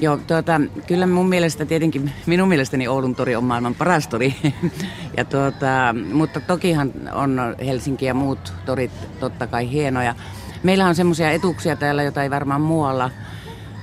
Joo, 0.00 0.16
tuota, 0.16 0.60
kyllä 0.86 1.06
mun 1.06 1.28
mielestä 1.28 1.66
tietenkin, 1.66 2.12
minun 2.26 2.48
mielestäni 2.48 2.88
Oulun 2.88 3.14
tori 3.14 3.36
on 3.36 3.44
maailman 3.44 3.74
paras 3.74 4.08
tori. 4.08 4.34
ja 5.16 5.24
tuota, 5.24 5.94
mutta 6.12 6.40
tokihan 6.40 6.92
on 7.12 7.40
Helsinki 7.66 8.04
ja 8.04 8.14
muut 8.14 8.52
torit 8.66 8.90
totta 9.20 9.46
kai 9.46 9.70
hienoja. 9.70 10.14
Meillä 10.64 10.86
on 10.86 10.94
semmoisia 10.94 11.30
etuuksia 11.30 11.76
täällä, 11.76 12.02
joita 12.02 12.22
ei 12.22 12.30
varmaan 12.30 12.60
muualla 12.60 13.10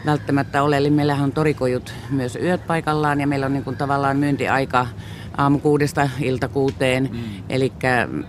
välttämättä 0.06 0.64
ole. 0.64 0.78
Eli 0.78 0.90
meillähän 0.90 1.24
on 1.24 1.32
torikojut 1.32 1.94
myös 2.10 2.36
yöt 2.36 2.68
paikallaan 2.68 3.22
ja 3.22 3.28
meillä 3.28 3.46
on 3.46 3.54
niin 3.54 3.64
kuin 3.64 3.78
tavallaan 3.78 4.18
myyntiaika 4.18 4.88
aamu 5.38 5.60
kuudesta 5.60 6.10
ilta 6.20 6.48
kuuteen. 6.48 7.10
Mm. 7.12 7.20
Eli 7.50 7.74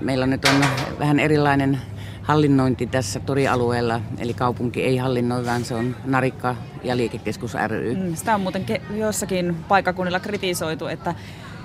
meillä 0.01 0.27
nyt 0.27 0.45
on 0.45 0.65
vähän 0.99 1.19
erilainen 1.19 1.79
hallinnointi 2.23 2.87
tässä 2.87 3.21
torialueella, 3.21 4.01
eli 4.19 4.35
kaupunki 4.35 4.83
ei 4.83 4.97
hallinnoi, 4.97 5.47
vaan 5.47 5.65
se 5.65 5.75
on 5.75 5.97
Narikka 6.05 6.57
ja 6.85 6.97
liikekeskus 6.97 7.57
ry. 7.67 7.95
Mm, 7.95 8.15
sitä 8.15 8.35
on 8.35 8.41
muuten 8.41 8.65
jossakin 8.95 9.57
paikakunnilla 9.69 10.21
kritisoitu, 10.21 10.87
että 10.87 11.15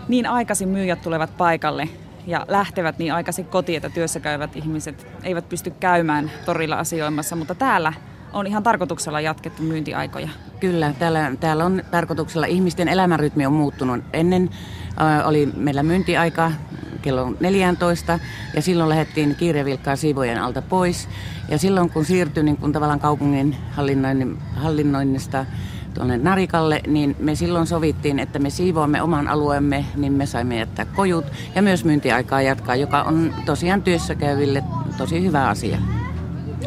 niin 0.08 0.27
aikaisin 0.27 0.70
myyjät 0.70 1.01
tulevat 1.01 1.38
paikalle, 1.38 1.89
ja 2.28 2.46
lähtevät 2.48 3.00
niin 3.00 3.14
aikaisin 3.14 3.46
kotiin, 3.46 3.78
että 3.78 3.90
työssä 3.90 4.20
käyvät 4.20 4.56
ihmiset 4.56 5.08
eivät 5.24 5.50
pysty 5.50 5.70
käymään 5.70 6.32
torilla 6.46 6.76
asioimassa, 6.76 7.36
mutta 7.36 7.56
täällä 7.56 7.94
on 8.34 8.48
ihan 8.48 8.64
tarkoituksella 8.64 9.22
jatkettu 9.22 9.64
myyntiaikoja. 9.64 10.30
Kyllä, 10.60 10.94
täällä, 11.00 11.32
täällä 11.40 11.66
on 11.66 11.84
tarkoituksella. 11.92 12.46
Ihmisten 12.46 12.88
elämänrytmi 12.88 13.46
on 13.46 13.54
muuttunut. 13.54 14.04
Ennen 14.14 14.50
äh, 15.02 15.28
oli 15.28 15.50
meillä 15.56 15.84
myyntiaika 15.84 16.52
kello 17.02 17.34
14 17.40 18.20
ja 18.54 18.62
silloin 18.62 18.90
lähdettiin 18.90 19.36
kiirevilkkaa 19.36 19.96
siivojen 19.96 20.42
alta 20.42 20.62
pois. 20.62 21.10
Ja 21.50 21.58
silloin 21.58 21.90
kun 21.90 22.06
siirtyi 22.06 22.44
niin 22.44 22.58
kun 22.58 22.74
tavallaan 22.74 23.00
kaupungin 23.00 23.56
hallinnoinnista 24.56 25.46
tuonne 25.98 26.18
Narikalle, 26.18 26.82
niin 26.88 27.16
me 27.20 27.36
silloin 27.36 27.68
sovittiin, 27.68 28.20
että 28.20 28.39
me 28.39 28.50
siivoamme 28.50 29.01
oman 29.01 29.27
alueemme, 29.27 29.86
niin 29.96 30.13
me 30.13 30.25
saimme 30.25 30.58
jättää 30.58 30.86
kojut 30.86 31.25
ja 31.56 31.62
myös 31.62 31.86
myyntiaikaa 31.86 32.42
jatkaa, 32.42 32.75
joka 32.75 33.01
on 33.01 33.34
tosiaan 33.46 33.82
työssä 33.82 34.16
käyville 34.16 34.63
tosi 34.98 35.24
hyvä 35.24 35.50
asia. 35.50 35.77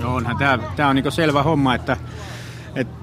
No 0.01 0.15
onhan 0.15 0.37
tämä, 0.37 0.59
tämä 0.77 0.89
on 0.89 0.97
niin 0.97 1.13
selvä 1.13 1.43
homma, 1.43 1.75
että, 1.75 1.97
että 2.75 2.95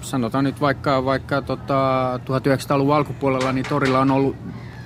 sanotaan 0.00 0.44
nyt 0.44 0.60
vaikka, 0.60 1.04
vaikka 1.04 1.42
tota, 1.42 2.20
1900-luvun 2.24 2.96
alkupuolella, 2.96 3.52
niin 3.52 3.66
torilla 3.68 4.00
on 4.00 4.10
ollut 4.10 4.36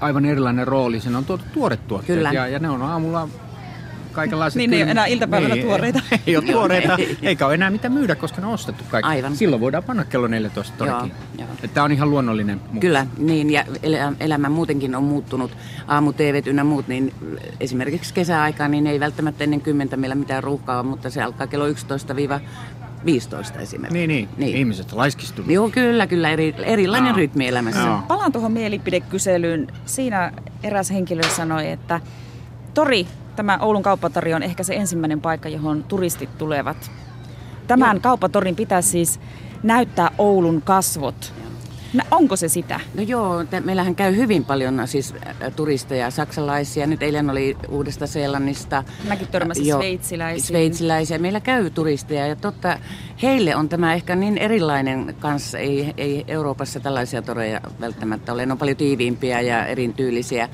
aivan 0.01 0.25
erilainen 0.25 0.67
rooli. 0.67 1.01
Siinä 1.01 1.19
on 1.19 1.25
tuotu 1.25 1.45
tuoret 1.53 1.89
tuotteet 1.89 2.19
Kyllä. 2.19 2.33
Ja, 2.33 2.47
ja 2.47 2.59
ne 2.59 2.71
on 2.71 2.83
aamulla 2.83 3.29
kaikenlaiset... 4.15 4.59
Niin, 4.59 4.71
ne 4.71 4.77
ei 4.77 4.83
ole 4.83 4.91
enää 4.91 5.07
iltapäivällä 5.07 5.55
niin, 5.55 5.67
tuoreita. 5.67 6.01
Ei 6.27 6.37
ole 6.37 6.45
tuoreita, 6.45 6.97
eikä 7.23 7.47
ole 7.47 7.55
enää 7.55 7.71
mitä 7.71 7.89
myydä, 7.89 8.15
koska 8.15 8.41
ne 8.41 8.47
on 8.47 8.53
ostettu 8.53 8.85
kaikki. 8.91 9.09
Aivan. 9.09 9.37
Silloin 9.37 9.61
voidaan 9.61 9.85
panna 9.85 10.05
kello 10.05 10.27
14 10.27 10.75
todellakin. 10.79 11.13
Tämä 11.75 11.85
on 11.85 11.93
ihan 11.93 12.11
luonnollinen 12.11 12.59
muutos. 12.59 12.81
Kyllä, 12.81 13.07
niin 13.19 13.51
ja 13.51 13.65
elämä 14.21 14.49
muutenkin 14.49 14.95
on 14.95 15.05
muuttunut. 15.05 15.57
Aamu 15.87 16.13
TV 16.13 16.43
ynnä 16.47 16.65
muut, 16.65 16.89
niin 16.89 17.15
esimerkiksi 17.61 18.15
kesäaikaan 18.15 18.71
niin 18.71 18.87
ei 18.87 19.01
välttämättä 19.01 19.45
ennen 19.45 19.61
kymmentä 19.61 19.97
meillä 19.97 20.15
mitään 20.15 20.45
ruuhkaa 20.45 20.83
mutta 20.83 21.11
se 21.11 21.23
alkaa 21.23 21.47
kello 21.47 21.67
11 21.67 22.17
15 23.05 23.59
esimerkiksi. 23.59 23.99
Niin, 23.99 24.09
niin. 24.09 24.29
niin. 24.37 24.57
ihmiset 24.57 24.93
laiskistuvat. 24.93 25.51
Joo, 25.51 25.69
kyllä, 25.69 26.07
kyllä. 26.07 26.31
Eri, 26.31 26.55
erilainen 26.59 27.13
no. 27.13 27.17
rytmi 27.17 27.49
elämässä. 27.49 27.87
No. 27.87 28.03
Palaan 28.09 28.33
tuohon 28.33 28.53
mielipidekyselyyn. 28.53 29.67
Siinä 29.87 30.33
eräs 30.63 30.91
henkilö 30.91 31.23
sanoi, 31.23 31.71
että 31.71 32.01
tori 32.75 33.07
Tämä 33.37 33.59
Oulun 33.59 33.83
kauppatori 33.83 34.35
on 34.35 34.43
ehkä 34.43 34.63
se 34.63 34.75
ensimmäinen 34.75 35.21
paikka, 35.21 35.49
johon 35.49 35.85
turistit 35.85 36.39
tulevat. 36.39 36.91
Tämän 37.67 37.97
Joo. 37.97 38.03
kauppatorin 38.03 38.57
pitäisi 38.57 38.89
siis 38.89 39.21
näyttää 39.63 40.11
Oulun 40.19 40.63
kasvot. 40.63 41.33
No, 41.95 42.05
onko 42.11 42.37
se 42.37 42.49
sitä? 42.49 42.81
No 42.95 43.03
joo, 43.03 43.45
te, 43.45 43.61
meillähän 43.61 43.95
käy 43.95 44.17
hyvin 44.17 44.45
paljon 44.45 44.83
siis 44.85 45.15
turisteja, 45.57 46.11
saksalaisia. 46.11 46.87
Nyt 46.87 47.03
eilen 47.03 47.31
oli 47.31 47.57
Uudesta 47.69 48.07
Seelannista. 48.07 48.85
Mäkin 49.09 49.29
törmäsin 49.29 49.67
jo, 49.67 49.77
sveitsiläisiä. 49.77 50.47
Sveitsiläisiä. 50.47 51.19
Meillä 51.19 51.41
käy 51.41 51.71
turisteja 51.71 52.27
ja 52.27 52.37
totta, 52.37 52.79
heille 53.23 53.57
on 53.57 53.69
tämä 53.69 53.95
ehkä 53.95 54.17
niin 54.17 54.39
erilainen 54.39 55.15
kanssa. 55.19 55.59
Ei, 55.59 55.95
ei 55.97 56.25
Euroopassa 56.29 56.81
tällaisia 56.81 57.23
toreja 57.23 57.61
välttämättä 57.81 58.33
ole. 58.33 58.47
Ne 58.47 58.53
on 58.53 58.59
paljon 58.59 58.77
tiiviimpiä 58.77 59.41
ja 59.41 59.67
erityylisiä. 59.67 60.49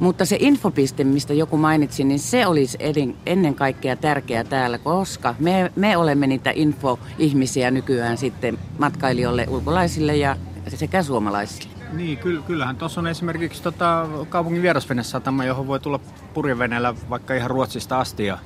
Mutta 0.00 0.24
se 0.24 0.36
infopiste, 0.40 1.04
mistä 1.04 1.34
joku 1.34 1.56
mainitsi, 1.56 2.04
niin 2.04 2.18
se 2.18 2.46
olisi 2.46 2.78
ennen 3.26 3.54
kaikkea 3.54 3.96
tärkeää 3.96 4.44
täällä, 4.44 4.78
koska 4.78 5.34
me, 5.38 5.72
me 5.76 5.96
olemme 5.96 6.26
niitä 6.26 6.52
infoihmisiä 6.54 7.70
nykyään 7.70 8.18
sitten 8.18 8.58
matkailijoille, 8.78 9.46
ulkolaisille 9.48 10.16
ja 10.16 10.36
sekä 10.68 11.02
suomalaisille. 11.02 11.72
Niin, 11.92 12.18
kyllähän 12.46 12.76
tuossa 12.76 13.00
on 13.00 13.06
esimerkiksi 13.06 13.62
tota, 13.62 14.08
kaupungin 14.28 14.62
vierasvenesatama, 14.62 15.44
johon 15.44 15.66
voi 15.66 15.80
tulla 15.80 16.00
purjeveneellä 16.34 16.94
vaikka 17.10 17.34
ihan 17.34 17.50
Ruotsista 17.50 18.00
asti. 18.00 18.26
Ja, 18.26 18.38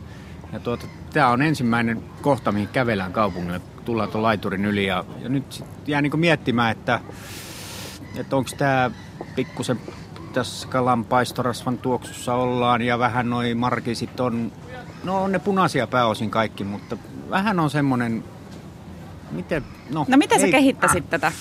ja 0.53 0.61
tuota, 0.61 0.87
tämä 1.13 1.29
on 1.29 1.43
ensimmäinen 1.43 2.03
kohta, 2.23 2.53
mihin 2.53 2.69
kävelään 2.69 3.13
kaupungille, 3.13 3.61
tullaan 3.85 4.09
tuon 4.11 4.23
laiturin 4.23 4.65
yli. 4.65 4.87
Ja, 4.87 5.05
ja 5.23 5.29
nyt 5.29 5.65
jää 5.87 6.03
niin 6.03 6.21
miettimään, 6.21 6.73
että, 6.73 7.01
että 8.17 8.37
onko 8.37 8.51
tämä 8.59 8.91
pikkusen 9.37 9.81
tässä 10.37 10.69
kalan 10.69 11.05
paistorasvan 11.05 11.79
tuoksussa 11.79 12.35
ollaan 12.35 12.83
ja 12.83 12.99
vähän 12.99 13.31
noi 13.31 13.55
markisit 13.55 14.21
on, 14.21 14.53
no 15.05 15.23
on 15.23 15.33
ne 15.33 15.39
punaisia 15.39 15.87
pääosin 15.87 16.31
kaikki, 16.31 16.65
mutta 16.65 16.97
vähän 17.31 17.61
on 17.61 17.71
semmoinen, 17.71 18.25
miten, 19.31 19.65
no. 19.91 20.07
No 20.09 20.17
miten 20.17 20.41
sä 20.41 20.49
kehittäisit 20.49 21.05
äh. 21.05 21.11
tätä? 21.11 21.33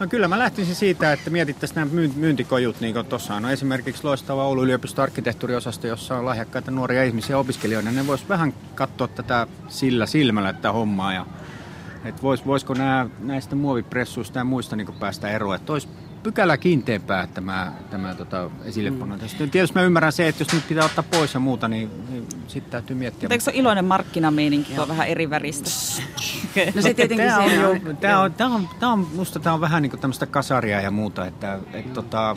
No 0.00 0.06
kyllä 0.06 0.28
mä 0.28 0.38
lähtisin 0.38 0.74
siitä, 0.74 1.12
että 1.12 1.30
mietittäisiin 1.30 1.74
nämä 1.74 2.08
myyntikojut, 2.16 2.80
niin 2.80 2.94
kuin 2.94 3.06
tuossa 3.06 3.34
on 3.34 3.50
esimerkiksi 3.50 4.04
loistava 4.04 4.44
Oulu 4.44 4.62
yliopisto 4.62 5.02
arkkitehtuuriosasto, 5.02 5.86
jossa 5.86 6.16
on 6.16 6.24
lahjakkaita 6.24 6.70
nuoria 6.70 7.04
ihmisiä 7.04 7.38
opiskelijoina. 7.38 7.92
Ne 7.92 8.06
vois 8.06 8.28
vähän 8.28 8.54
katsoa 8.74 9.08
tätä 9.08 9.46
sillä 9.68 10.06
silmällä 10.06 10.52
tätä 10.52 10.72
hommaa 10.72 11.12
ja 11.12 11.26
että 12.04 12.22
vois, 12.22 12.46
voisiko 12.46 12.74
nämä, 12.74 13.06
näistä 13.18 13.56
muovipressuista 13.56 14.38
ja 14.38 14.44
muista 14.44 14.76
niin 14.76 14.94
päästä 15.00 15.30
eroon, 15.30 15.56
että 15.56 15.72
olisi 15.72 15.88
pykälä 16.24 16.56
kiinteämpää 16.56 17.26
tämä, 17.26 17.72
tämä 17.90 18.14
tota, 18.14 18.50
esillepano. 18.64 19.16
Mm. 19.16 19.50
Tietysti 19.50 19.78
mä 19.78 19.82
ymmärrän 19.82 20.12
se, 20.12 20.28
että 20.28 20.42
jos 20.42 20.52
nyt 20.52 20.68
pitää 20.68 20.84
ottaa 20.84 21.04
pois 21.10 21.34
ja 21.34 21.40
muuta, 21.40 21.68
niin, 21.68 21.90
niin 22.10 22.26
sitten 22.48 22.70
täytyy 22.70 22.96
miettiä. 22.96 23.26
Mutta 23.26 23.34
eikö 23.34 23.44
se 23.44 23.50
ole 23.50 23.58
iloinen 23.58 23.84
markkinameininki, 23.84 24.72
kun 24.72 24.82
on 24.82 24.88
vähän 24.88 25.08
eri 25.08 25.30
väristä? 25.30 25.70
No 26.74 26.82
se 26.82 26.94
tietenkin 26.94 27.26
tämä 27.26 27.38
on, 27.38 27.50
se 27.50 27.56
jo, 27.56 27.70
on. 27.70 27.96
tämä 27.96 28.20
on, 28.20 28.34
tämä 28.34 28.54
on, 28.54 28.68
tämä 28.80 28.92
on, 28.92 29.06
musta 29.14 29.40
tämä 29.40 29.54
on 29.54 29.60
vähän 29.60 29.82
niin 29.82 29.90
kuin 29.90 30.00
tämmöistä 30.00 30.26
kasaria 30.26 30.80
ja 30.80 30.90
muuta, 30.90 31.26
että 31.26 31.58
et, 31.72 31.92
tota, 31.92 32.36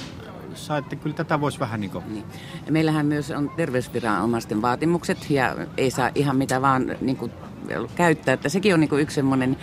saitte, 0.54 0.96
kyllä 0.96 1.16
tätä 1.16 1.42
voisi 1.42 1.60
vähän 1.60 1.82
niin 1.82 1.92
kuin... 1.92 2.04
Niin. 2.14 2.26
Ja 2.66 2.72
meillähän 2.72 3.06
myös 3.06 3.32
on 3.32 3.52
terveysviranomaisten 3.56 4.62
vaatimukset 4.62 5.30
ja 5.30 5.56
ei 5.78 5.92
saa 5.92 6.10
ihan 6.16 6.36
mitä 6.36 6.62
vaan 6.62 6.96
niin 7.02 7.18
kuin, 7.18 7.32
käyttää. 7.96 8.34
Että 8.34 8.50
sekin 8.50 8.74
on 8.74 8.80
niin 8.80 8.90
kuin 8.90 9.02
yksi 9.02 9.16
semmoinen 9.16 9.58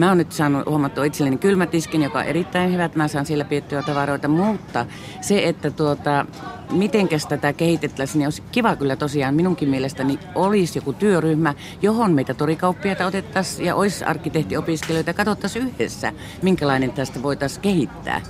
Mä 0.00 0.08
oon 0.08 0.18
nyt 0.18 0.32
saanut 0.32 0.66
huomattua 0.66 1.04
itselleni 1.04 1.36
kylmätiskin, 1.36 2.02
joka 2.02 2.18
on 2.18 2.24
erittäin 2.24 2.72
hyvä, 2.72 2.84
että 2.84 2.98
mä 2.98 3.08
saan 3.08 3.26
sillä 3.26 3.44
piettyä 3.44 3.82
tavaroita, 3.82 4.28
mutta 4.28 4.86
se, 5.20 5.48
että 5.48 5.70
tuota, 5.70 6.26
mitenkäs 6.70 7.26
tätä 7.26 7.52
kehitettäisiin, 7.52 8.18
niin 8.18 8.26
olisi 8.26 8.42
kiva 8.52 8.76
kyllä 8.76 8.96
tosiaan 8.96 9.34
minunkin 9.34 9.68
mielestäni 9.68 10.18
olisi 10.34 10.78
joku 10.78 10.92
työryhmä, 10.92 11.54
johon 11.82 12.12
meitä 12.12 12.34
torikauppiaita 12.34 13.06
otettaisiin 13.06 13.66
ja 13.66 13.74
olisi 13.74 14.04
arkkitehtiopiskelijoita 14.04 15.10
ja 15.10 15.14
katsottaisiin 15.14 15.66
yhdessä, 15.66 16.12
minkälainen 16.42 16.92
tästä 16.92 17.22
voitaisiin 17.22 17.62
kehittää. 17.62 18.20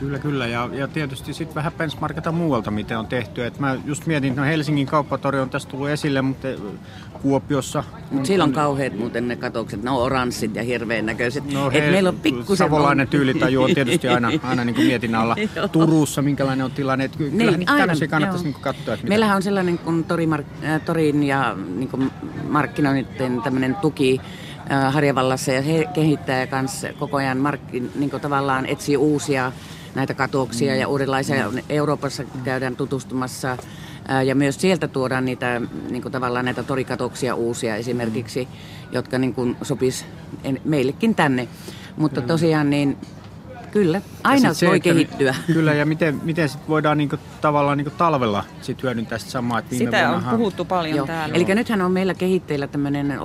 Kyllä, 0.00 0.18
kyllä. 0.18 0.46
Ja, 0.46 0.70
ja 0.72 0.88
tietysti 0.88 1.34
sitten 1.34 1.54
vähän 1.54 1.72
benchmarkata 1.72 2.32
muualta, 2.32 2.70
miten 2.70 2.98
on 2.98 3.06
tehty. 3.06 3.44
Et 3.44 3.58
mä 3.58 3.76
just 3.84 4.06
mietin, 4.06 4.28
että 4.28 4.40
no 4.40 4.46
Helsingin 4.46 4.86
kauppatori 4.86 5.40
on 5.40 5.50
tässä 5.50 5.68
tullut 5.68 5.88
esille, 5.88 6.22
mutta 6.22 6.48
Kuopiossa... 7.22 7.84
Mutta 8.10 8.26
siellä 8.26 8.44
on 8.44 8.52
kauheat 8.52 8.98
muuten 8.98 9.28
ne 9.28 9.36
katokset, 9.36 9.82
ne 9.82 9.90
on 9.90 10.02
oranssit 10.02 10.56
ja 10.56 10.62
hirveän 10.62 11.06
näköiset. 11.06 11.52
No 11.52 11.70
he, 11.70 11.80
meillä 11.80 12.08
on 12.08 12.20
pikkusen... 12.20 12.56
Savolainen 12.56 13.08
tyylitaju 13.08 13.62
on 13.62 13.74
tietysti 13.74 14.08
aina, 14.08 14.30
aina 14.42 14.64
niin 14.64 14.74
kuin 14.74 14.86
mietin 14.86 15.14
alla. 15.14 15.36
Turussa, 15.72 16.22
minkälainen 16.22 16.64
on 16.64 16.70
tilanne. 16.70 17.04
Että 17.04 17.18
kyllä 17.18 17.32
niin, 17.34 17.58
niitä 17.58 17.76
tämmöisiä 17.76 18.08
kannattaisi 18.08 18.44
niin 18.44 18.54
katsoa. 18.60 18.94
Että 18.94 19.06
Meillähän 19.06 19.36
on 19.36 19.42
sellainen 19.42 19.78
kuin 19.78 20.04
torimark- 20.04 20.64
äh, 20.66 20.80
torin 20.84 21.22
ja 21.22 21.56
niin 21.76 21.88
kuin 21.88 22.10
markkinoinnin 22.48 23.42
tämmöinen 23.44 23.74
tuki, 23.74 24.20
äh, 24.70 24.94
Harjavallassa 24.94 25.52
ja 25.52 25.62
he 25.62 25.88
kehittää 25.94 26.46
kanssa 26.46 26.92
koko 26.92 27.16
ajan 27.16 27.38
markki, 27.38 27.90
niin 27.94 28.10
tavallaan 28.10 28.66
etsii 28.66 28.96
uusia 28.96 29.52
näitä 29.98 30.14
katoksia 30.14 30.76
ja 30.76 30.88
uudenlaisia. 30.88 31.52
Euroopassa 31.68 32.24
käydään 32.44 32.76
tutustumassa 32.76 33.56
ja 34.26 34.34
myös 34.34 34.60
sieltä 34.60 34.88
tuodaan 34.88 35.24
niitä 35.24 35.60
niin 35.90 36.02
kuin 36.02 36.12
tavallaan 36.12 36.44
näitä 36.44 36.62
torikatoksia 36.62 37.34
uusia 37.34 37.76
esimerkiksi, 37.76 38.48
jotka 38.92 39.18
niin 39.18 39.34
kuin 39.34 39.56
sopis 39.62 40.06
meillekin 40.64 41.14
tänne. 41.14 41.48
Mutta 41.96 42.22
tosiaan 42.22 42.70
niin 42.70 42.96
Kyllä, 43.70 44.00
aina 44.24 44.54
se, 44.54 44.66
voi 44.66 44.76
että, 44.76 44.84
kehittyä. 44.84 45.34
Kyllä, 45.46 45.74
ja 45.74 45.86
miten, 45.86 46.20
miten 46.22 46.48
sit 46.48 46.60
voidaan 46.68 46.98
niinku, 46.98 47.16
tavallaan 47.40 47.78
niinku 47.78 47.92
talvella 47.98 48.44
sit 48.60 48.82
hyödyntää 48.82 49.18
sitä 49.18 49.30
samaa? 49.30 49.58
Että 49.58 49.70
viime 49.70 49.84
Sitä 49.84 50.10
on 50.10 50.24
puhuttu 50.24 50.64
paljon 50.64 50.96
Joo. 50.96 51.06
täällä. 51.06 51.34
Eli 51.34 51.54
nythän 51.54 51.82
on 51.82 51.92
meillä 51.92 52.14
kehitteillä 52.14 52.66
tämmöinen 52.66 53.18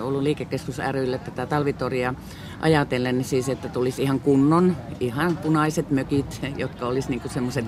ollut 0.00 0.22
liikekeskus 0.22 0.78
rylle 0.90 1.18
tätä 1.18 1.46
talvitoria 1.46 2.14
ajatellen, 2.60 3.18
niin 3.18 3.24
siis 3.24 3.48
että 3.48 3.68
tulisi 3.68 4.02
ihan 4.02 4.20
kunnon, 4.20 4.76
ihan 5.00 5.36
punaiset 5.36 5.90
mökit, 5.90 6.40
jotka 6.56 6.86
olisi 6.86 7.10
niinku 7.10 7.28
semmoiset 7.28 7.64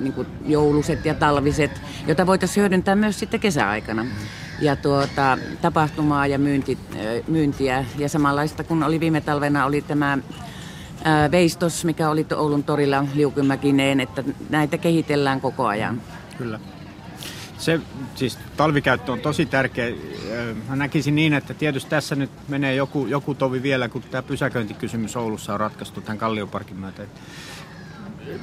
niinku 0.00 0.26
jouluset 0.46 1.04
ja 1.04 1.14
talviset, 1.14 1.80
jota 2.06 2.26
voitaisiin 2.26 2.62
hyödyntää 2.62 2.94
myös 2.96 3.18
sitten 3.18 3.40
kesäaikana. 3.40 4.06
Ja 4.60 4.76
tuota, 4.76 5.38
tapahtumaa 5.62 6.26
ja 6.26 6.38
myynti, 6.38 6.78
myyntiä 7.28 7.84
ja 7.98 8.08
samanlaista 8.08 8.64
kun 8.64 8.82
oli 8.82 9.00
viime 9.00 9.20
talvena 9.20 9.66
oli 9.66 9.82
tämä 9.82 10.18
veistos, 11.30 11.84
mikä 11.84 12.10
oli 12.10 12.26
Oulun 12.36 12.64
torilla 12.64 13.04
liukymäkineen, 13.14 14.00
että 14.00 14.24
näitä 14.50 14.78
kehitellään 14.78 15.40
koko 15.40 15.66
ajan. 15.66 16.02
Kyllä. 16.38 16.60
Se, 17.58 17.80
siis 18.14 18.38
talvikäyttö 18.56 19.12
on 19.12 19.20
tosi 19.20 19.46
tärkeä. 19.46 19.94
Mä 20.68 20.76
näkisin 20.76 21.14
niin, 21.14 21.34
että 21.34 21.54
tietysti 21.54 21.90
tässä 21.90 22.14
nyt 22.14 22.30
menee 22.48 22.74
joku, 22.74 23.06
joku 23.06 23.34
tovi 23.34 23.62
vielä, 23.62 23.88
kun 23.88 24.02
tämä 24.02 24.22
pysäköintikysymys 24.22 25.16
Oulussa 25.16 25.54
on 25.54 25.60
ratkaistu 25.60 26.00
tämän 26.00 26.18
Kallioparkin 26.18 26.76
myötä. 26.76 27.02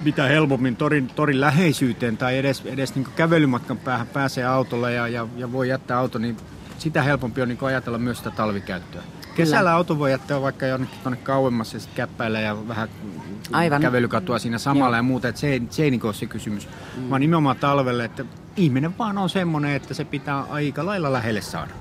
Mitä 0.03 0.23
helpommin 0.23 0.75
torin, 0.75 1.07
torin 1.07 1.41
läheisyyteen 1.41 2.17
tai 2.17 2.37
edes, 2.37 2.61
edes 2.65 2.95
niin 2.95 3.07
kävelymatkan 3.15 3.77
päähän 3.77 4.07
pääsee 4.07 4.45
autolla 4.45 4.89
ja, 4.89 5.07
ja, 5.07 5.27
ja 5.37 5.51
voi 5.51 5.69
jättää 5.69 5.97
auto, 5.97 6.19
niin 6.19 6.37
sitä 6.77 7.01
helpompi 7.03 7.41
on 7.41 7.47
niin 7.47 7.57
ajatella 7.61 7.97
myös 7.97 8.17
sitä 8.17 8.31
talvikäyttöä. 8.31 9.01
Kesällä 9.35 9.73
auto 9.73 9.99
voi 9.99 10.11
jättää 10.11 10.41
vaikka 10.41 10.65
jonnekin 10.65 10.99
tuonne 11.03 11.19
kauemmas 11.23 11.73
ja 11.73 11.79
sitten 11.79 11.95
käppäillä 11.95 12.39
ja 12.39 12.67
vähän 12.67 12.89
Aivan. 13.51 13.81
kävelykatua 13.81 14.39
siinä 14.39 14.57
samalla 14.57 14.95
Joo. 14.95 14.99
ja 14.99 15.03
muuta. 15.03 15.27
Että 15.27 15.41
se 15.41 15.47
ei, 15.47 15.61
se 15.69 15.83
ei 15.83 15.91
niin 15.91 16.05
ole 16.05 16.13
se 16.13 16.25
kysymys, 16.25 16.67
mm. 16.97 17.09
vaan 17.09 17.21
nimenomaan 17.21 17.55
talvelle, 17.55 18.05
että 18.05 18.25
ihminen 18.55 18.97
vaan 18.97 19.17
on 19.17 19.29
semmoinen, 19.29 19.75
että 19.75 19.93
se 19.93 20.05
pitää 20.05 20.41
aika 20.41 20.85
lailla 20.85 21.13
lähelle 21.13 21.41
saada. 21.41 21.73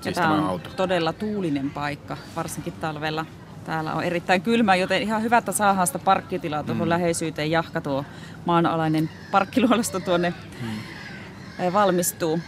Siis 0.00 0.14
tämä 0.14 0.34
on 0.34 0.44
auto. 0.44 0.70
todella 0.76 1.12
tuulinen 1.12 1.70
paikka, 1.70 2.16
varsinkin 2.36 2.72
talvella. 2.72 3.26
Täällä 3.64 3.94
on 3.94 4.04
erittäin 4.04 4.42
kylmä, 4.42 4.76
joten 4.76 5.02
ihan 5.02 5.22
hyvä, 5.22 5.38
että 5.38 5.52
saadaan 5.52 5.86
sitä 5.86 5.98
parkkitilaa 5.98 6.62
tuohon 6.62 6.86
mm. 6.86 6.88
läheisyyteen. 6.88 7.50
Jahka 7.50 7.80
tuo 7.80 8.04
maanalainen 8.44 9.10
parkkiluolasto 9.30 10.00
tuonne 10.00 10.34
mm. 10.62 11.72
valmistuu 11.72 12.40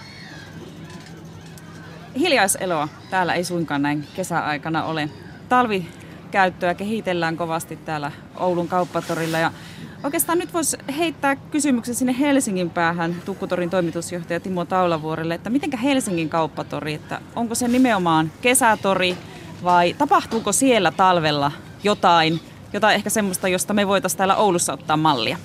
hiljaiseloa 2.19 2.89
täällä 3.11 3.35
ei 3.35 3.45
suinkaan 3.45 3.83
näin 3.83 4.07
kesäaikana 4.15 4.85
ole. 4.85 5.09
Talvikäyttöä 5.49 6.75
kehitellään 6.75 7.37
kovasti 7.37 7.77
täällä 7.77 8.13
Oulun 8.37 8.69
kauppatorilla 8.69 9.39
ja 9.39 9.53
Oikeastaan 10.05 10.39
nyt 10.39 10.55
voisi 10.55 10.77
heittää 10.99 11.37
kysymyksen 11.37 11.95
sinne 11.95 12.17
Helsingin 12.19 12.71
päähän 12.71 13.15
Tukkutorin 13.25 13.71
toimitusjohtaja 13.71 14.41
Timo 14.41 14.65
Taulavuorelle, 14.65 15.35
että 15.35 15.51
mitenkä 15.51 15.77
Helsingin 15.77 16.29
kauppatori, 16.29 16.95
että 16.95 17.21
onko 17.37 17.55
se 17.55 17.69
nimenomaan 17.69 18.33
kesätori 18.41 19.17
vai 19.65 19.95
tapahtuuko 19.99 20.53
siellä 20.53 20.91
talvella 20.91 21.53
jotain, 21.85 22.41
jotain 22.73 22.95
ehkä 22.95 23.11
semmoista, 23.11 23.49
josta 23.49 23.75
me 23.75 23.89
voitaisiin 23.89 24.19
täällä 24.19 24.37
Oulussa 24.37 24.73
ottaa 24.73 24.97
mallia? 24.97 25.37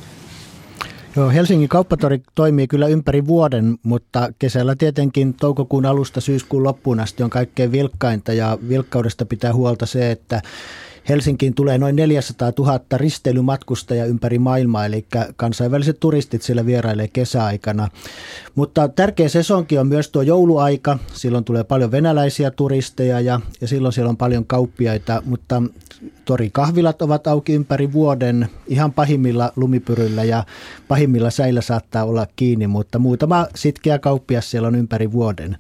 Joo, 1.15 1.29
Helsingin 1.29 1.69
kauppatori 1.69 2.21
toimii 2.35 2.67
kyllä 2.67 2.87
ympäri 2.87 3.27
vuoden, 3.27 3.77
mutta 3.83 4.29
kesällä 4.39 4.75
tietenkin 4.75 5.33
toukokuun 5.33 5.85
alusta 5.85 6.21
syyskuun 6.21 6.63
loppuun 6.63 6.99
asti 6.99 7.23
on 7.23 7.29
kaikkein 7.29 7.71
vilkkainta 7.71 8.33
ja 8.33 8.57
vilkkaudesta 8.69 9.25
pitää 9.25 9.53
huolta 9.53 9.85
se, 9.85 10.11
että 10.11 10.41
Helsinkiin 11.09 11.53
tulee 11.53 11.77
noin 11.77 11.95
400 11.95 12.51
000 12.59 12.79
risteilymatkustaja 12.93 14.05
ympäri 14.05 14.39
maailmaa, 14.39 14.85
eli 14.85 15.05
kansainväliset 15.35 15.99
turistit 15.99 16.41
siellä 16.41 16.65
vierailee 16.65 17.07
kesäaikana. 17.07 17.89
Mutta 18.55 18.87
tärkeä 18.87 19.29
sesonki 19.29 19.77
on 19.77 19.87
myös 19.87 20.09
tuo 20.09 20.21
jouluaika. 20.21 20.99
Silloin 21.13 21.43
tulee 21.43 21.63
paljon 21.63 21.91
venäläisiä 21.91 22.51
turisteja 22.51 23.19
ja, 23.19 23.41
ja 23.61 23.67
silloin 23.67 23.93
siellä 23.93 24.09
on 24.09 24.17
paljon 24.17 24.45
kauppiaita, 24.45 25.21
mutta 25.25 25.61
torikahvilat 26.25 27.01
ovat 27.01 27.27
auki 27.27 27.53
ympäri 27.53 27.93
vuoden 27.93 28.49
ihan 28.67 28.93
pahimmilla 28.93 29.51
lumipyryllä 29.55 30.23
ja 30.23 30.43
pahimmilla 30.87 31.29
säillä 31.29 31.61
saattaa 31.61 32.03
olla 32.03 32.27
kiinni, 32.35 32.67
mutta 32.67 32.99
muutama 32.99 33.47
sitkeä 33.55 33.99
kauppias 33.99 34.51
siellä 34.51 34.67
on 34.67 34.75
ympäri 34.75 35.11
vuoden. 35.11 35.57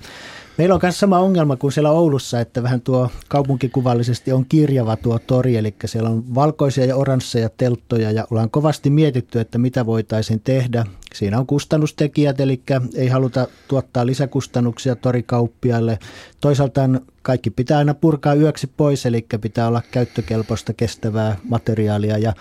Meillä 0.57 0.75
on 0.75 0.79
myös 0.83 0.99
sama 0.99 1.19
ongelma 1.19 1.55
kuin 1.55 1.71
siellä 1.71 1.91
Oulussa, 1.91 2.39
että 2.39 2.63
vähän 2.63 2.81
tuo 2.81 3.09
kaupunkikuvallisesti 3.27 4.31
on 4.31 4.45
kirjava 4.49 4.95
tuo 4.95 5.19
tori, 5.19 5.57
eli 5.57 5.75
siellä 5.85 6.09
on 6.09 6.35
valkoisia 6.35 6.85
ja 6.85 6.95
oransseja 6.95 7.49
telttoja 7.57 8.11
ja 8.11 8.27
ollaan 8.31 8.49
kovasti 8.49 8.89
mietitty, 8.89 9.39
että 9.39 9.57
mitä 9.57 9.85
voitaisiin 9.85 10.41
tehdä. 10.43 10.85
Siinä 11.13 11.39
on 11.39 11.47
kustannustekijät, 11.47 12.39
eli 12.39 12.61
ei 12.95 13.07
haluta 13.07 13.47
tuottaa 13.67 14.05
lisäkustannuksia 14.05 14.95
torikauppiaille. 14.95 15.99
Toisaalta 16.41 16.81
kaikki 17.21 17.49
pitää 17.49 17.77
aina 17.77 17.93
purkaa 17.93 18.33
yöksi 18.33 18.67
pois, 18.77 19.05
eli 19.05 19.25
pitää 19.41 19.67
olla 19.67 19.81
käyttökelpoista 19.91 20.73
kestävää 20.73 21.37
materiaalia 21.43 22.17
ja, 22.17 22.33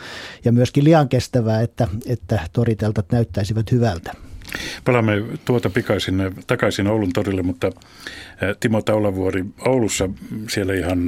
ja 0.44 0.52
myöskin 0.52 0.84
liian 0.84 1.08
kestävää, 1.08 1.60
että, 1.60 1.88
että 2.06 2.40
toriteltat 2.52 3.06
näyttäisivät 3.12 3.72
hyvältä. 3.72 4.25
Palaamme 4.84 5.22
tuota 5.44 5.70
pikaisin 5.70 6.22
takaisin 6.46 6.86
Oulun 6.86 7.12
torille, 7.12 7.42
mutta 7.42 7.70
Timo 8.60 8.82
Taulavuori 8.82 9.44
Oulussa 9.66 10.08
siellä 10.48 10.74
ihan 10.74 10.98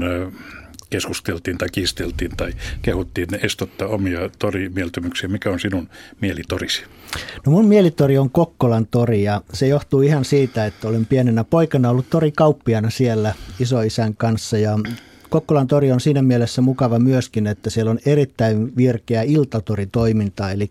keskusteltiin 0.91 1.59
tai 1.59 1.69
kiisteltiin 1.73 2.31
tai 2.37 2.53
kehuttiin 2.83 3.29
estottaa 3.43 3.89
omia 3.89 4.31
torimieltymyksiä. 4.39 5.29
Mikä 5.29 5.51
on 5.51 5.61
sinun 5.61 5.89
mielitorisi? 6.21 6.83
No 7.47 7.53
mun 7.53 7.69
mielitori 7.69 8.19
on 8.19 8.31
Kokkolan 8.31 8.87
tori 8.87 9.23
ja 9.23 9.43
se 9.53 9.67
johtuu 9.67 10.03
ihan 10.03 10.25
siitä, 10.25 10.67
että 10.67 10.89
olen 10.89 11.07
pienenä 11.07 11.45
poikana 11.45 11.91
ollut 11.91 12.11
torikauppiana 12.11 12.91
siellä 12.91 13.35
isoisän 13.61 14.17
kanssa 14.17 14.59
ja 14.59 14.79
Kokkolan 15.29 15.67
tori 15.67 15.93
on 15.93 16.01
siinä 16.01 16.23
mielessä 16.23 16.63
mukava 16.63 16.99
myöskin, 16.99 17.47
että 17.47 17.71
siellä 17.71 17.91
on 17.91 17.99
erittäin 18.07 18.77
virkeä 18.77 19.23
iltatoritoiminta, 19.23 20.51
eli 20.51 20.71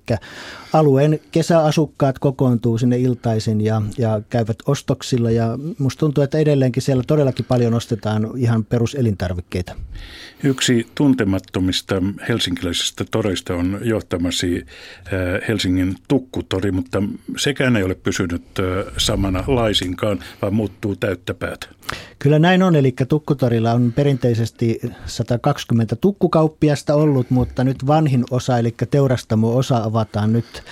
alueen 0.74 1.20
kesäasukkaat 1.32 2.20
kokoontuu 2.20 2.78
sinne 2.78 2.98
iltaisin 2.98 3.62
ja, 3.62 3.82
ja 3.98 4.22
käyvät 4.30 4.58
ostoksilla 4.66 5.32
ja 5.32 5.60
musta 5.80 6.00
tuntuu, 6.00 6.24
että 6.24 6.38
edelleenkin 6.38 6.84
siellä 6.84 7.04
todellakin 7.08 7.46
paljon 7.46 7.74
ostetaan 7.74 8.30
ihan 8.38 8.66
peruselintarvikkeita. 8.66 9.76
Yksi 10.44 10.88
tuntemattomista 10.96 11.96
helsinkiläisistä 12.30 13.06
toreista 13.12 13.56
on 13.56 13.80
johtamasi 13.84 14.66
äh, 14.66 15.48
Helsingin 15.48 15.96
tukkutori, 16.08 16.72
mutta 16.72 17.04
sekään 17.38 17.76
ei 17.76 17.84
ole 17.84 17.96
pysynyt 17.96 18.44
äh, 18.60 18.94
samana 18.98 19.44
laisinkaan, 19.48 20.20
vaan 20.42 20.54
muuttuu 20.54 20.96
täyttä 20.96 21.34
päätä. 21.34 21.68
Kyllä 22.20 22.40
näin 22.40 22.64
on, 22.64 22.76
eli 22.76 22.94
tukkutorilla 23.08 23.72
on 23.74 23.94
perinteisesti 23.96 24.47
120 25.06 25.96
tukkukauppiasta 25.96 26.94
ollut, 26.94 27.30
mutta 27.30 27.64
nyt 27.64 27.88
vanhin 27.88 28.24
osa, 28.32 28.58
eli 28.58 28.76
teurastamo-osa 28.92 29.78
avataan 29.78 30.34
nyt, 30.34 30.64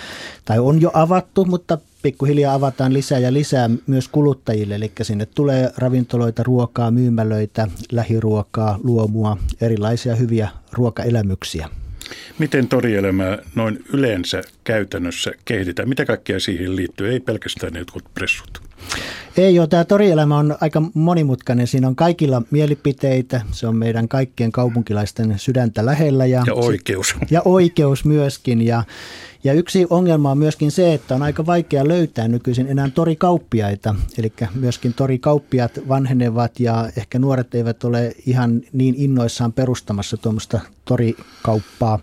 tai 0.45 0.59
on 0.59 0.81
jo 0.81 0.91
avattu, 0.93 1.45
mutta 1.45 1.77
pikkuhiljaa 2.01 2.53
avataan 2.53 2.93
lisää 2.93 3.19
ja 3.19 3.33
lisää 3.33 3.69
myös 3.87 4.07
kuluttajille, 4.07 4.75
eli 4.75 4.91
sinne 5.01 5.25
tulee 5.25 5.71
ravintoloita, 5.77 6.43
ruokaa, 6.43 6.91
myymälöitä, 6.91 7.67
lähiruokaa, 7.91 8.79
luomua, 8.83 9.37
erilaisia 9.61 10.15
hyviä 10.15 10.49
ruokaelämyksiä. 10.71 11.69
Miten 12.39 12.67
torielämää 12.67 13.37
noin 13.55 13.83
yleensä 13.93 14.41
käytännössä 14.63 15.31
kehitetään? 15.45 15.89
Mitä 15.89 16.05
kaikkea 16.05 16.39
siihen 16.39 16.75
liittyy? 16.75 17.11
Ei 17.11 17.19
pelkästään 17.19 17.75
jotkut 17.75 18.03
pressut. 18.13 18.61
Ei 19.37 19.55
joo, 19.55 19.67
tämä 19.67 19.85
torielämä 19.85 20.37
on 20.37 20.57
aika 20.61 20.81
monimutkainen. 20.93 21.67
Siinä 21.67 21.87
on 21.87 21.95
kaikilla 21.95 22.41
mielipiteitä. 22.51 23.41
Se 23.51 23.67
on 23.67 23.75
meidän 23.75 24.07
kaikkien 24.07 24.51
kaupunkilaisten 24.51 25.39
sydäntä 25.39 25.85
lähellä. 25.85 26.25
Ja, 26.25 26.43
ja 26.47 26.53
oikeus. 26.53 27.15
Ja 27.31 27.41
oikeus 27.45 28.05
myöskin. 28.05 28.61
Ja, 28.61 28.83
ja 29.45 29.53
yksi 29.53 29.87
ongelma 29.89 30.31
on 30.31 30.37
myöskin 30.37 30.71
se, 30.71 30.93
että 30.93 31.15
on 31.15 31.23
aika 31.23 31.45
vaikea 31.45 31.87
löytää 31.87 32.27
nykyisin 32.27 32.67
enää 32.67 32.89
torikauppiaita. 32.93 33.95
Eli 34.17 34.33
myöskin 34.55 34.93
torikauppiat 34.93 35.71
vanhenevat 35.87 36.59
ja 36.59 36.89
ehkä 36.97 37.19
nuoret 37.19 37.55
eivät 37.55 37.83
ole 37.83 38.15
ihan 38.25 38.61
niin 38.73 38.95
innoissaan 38.97 39.53
perustamassa 39.53 40.17
tuommoista 40.17 40.59
torikauppaa. 40.85 41.99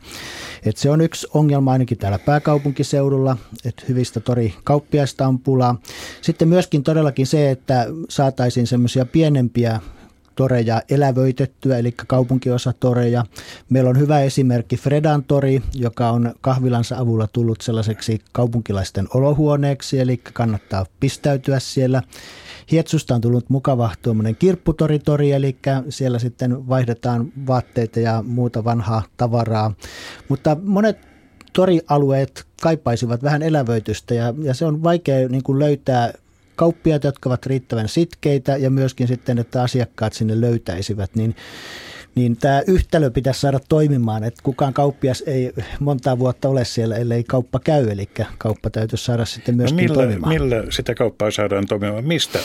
Et 0.64 0.76
se 0.76 0.90
on 0.90 1.00
yksi 1.00 1.26
ongelma 1.34 1.72
ainakin 1.72 1.98
täällä 1.98 2.18
pääkaupunkiseudulla, 2.18 3.36
että 3.64 3.84
hyvistä 3.88 4.20
torikauppiaista 4.20 5.26
on 5.26 5.38
pulaa. 5.38 5.80
Sitten 6.20 6.48
myöskin 6.48 6.82
todellakin 6.82 7.26
se, 7.26 7.50
että 7.50 7.86
saataisiin 8.08 8.66
semmoisia 8.66 9.06
pienempiä 9.06 9.80
toreja 10.42 10.82
elävöitettyä, 10.90 11.78
eli 11.78 11.92
kaupunkiosatoreja. 12.06 13.24
Meillä 13.70 13.90
on 13.90 13.98
hyvä 13.98 14.20
esimerkki 14.20 14.76
Fredan 14.76 15.24
tori, 15.24 15.62
joka 15.74 16.10
on 16.10 16.34
kahvilansa 16.40 16.98
avulla 16.98 17.26
tullut 17.26 17.60
sellaiseksi 17.60 18.20
kaupunkilaisten 18.32 19.08
olohuoneeksi, 19.14 20.00
eli 20.00 20.16
kannattaa 20.16 20.86
pistäytyä 21.00 21.58
siellä. 21.58 22.02
Hietsusta 22.70 23.14
on 23.14 23.20
tullut 23.20 23.50
mukava 23.50 23.90
tuommoinen 24.02 24.36
kirpputoritori, 24.36 25.32
eli 25.32 25.56
siellä 25.88 26.18
sitten 26.18 26.68
vaihdetaan 26.68 27.32
vaatteita 27.46 28.00
ja 28.00 28.22
muuta 28.26 28.64
vanhaa 28.64 29.02
tavaraa. 29.16 29.74
Mutta 30.28 30.56
monet 30.62 30.98
torialueet 31.52 32.44
kaipaisivat 32.62 33.22
vähän 33.22 33.42
elävöitystä 33.42 34.14
ja, 34.14 34.34
ja 34.38 34.54
se 34.54 34.64
on 34.64 34.82
vaikea 34.82 35.28
niin 35.28 35.42
kuin 35.42 35.58
löytää 35.58 36.12
kauppiaat, 36.62 37.04
jotka 37.04 37.28
ovat 37.28 37.46
riittävän 37.46 37.88
sitkeitä 37.88 38.56
ja 38.56 38.70
myöskin 38.70 39.08
sitten, 39.08 39.38
että 39.38 39.62
asiakkaat 39.62 40.12
sinne 40.12 40.40
löytäisivät, 40.40 41.16
niin 41.16 41.34
niin 42.14 42.36
tämä 42.36 42.62
yhtälö 42.66 43.10
pitäisi 43.10 43.40
saada 43.40 43.60
toimimaan, 43.68 44.24
että 44.24 44.40
kukaan 44.42 44.72
kauppias 44.72 45.24
ei 45.26 45.52
montaa 45.80 46.18
vuotta 46.18 46.48
ole 46.48 46.64
siellä, 46.64 46.96
ellei 46.96 47.24
kauppa 47.24 47.60
käy, 47.64 47.90
eli 47.90 48.08
kauppa 48.38 48.70
täytyisi 48.70 49.04
saada 49.04 49.24
sitten 49.24 49.56
myöskin 49.56 49.76
no 49.76 49.82
millä, 49.82 49.94
toimimaan. 49.94 50.34
Millä 50.34 50.64
sitä 50.70 50.94
kauppaa 50.94 51.30
saadaan 51.30 51.66
toimimaan? 51.66 52.04
Mistä 52.04 52.38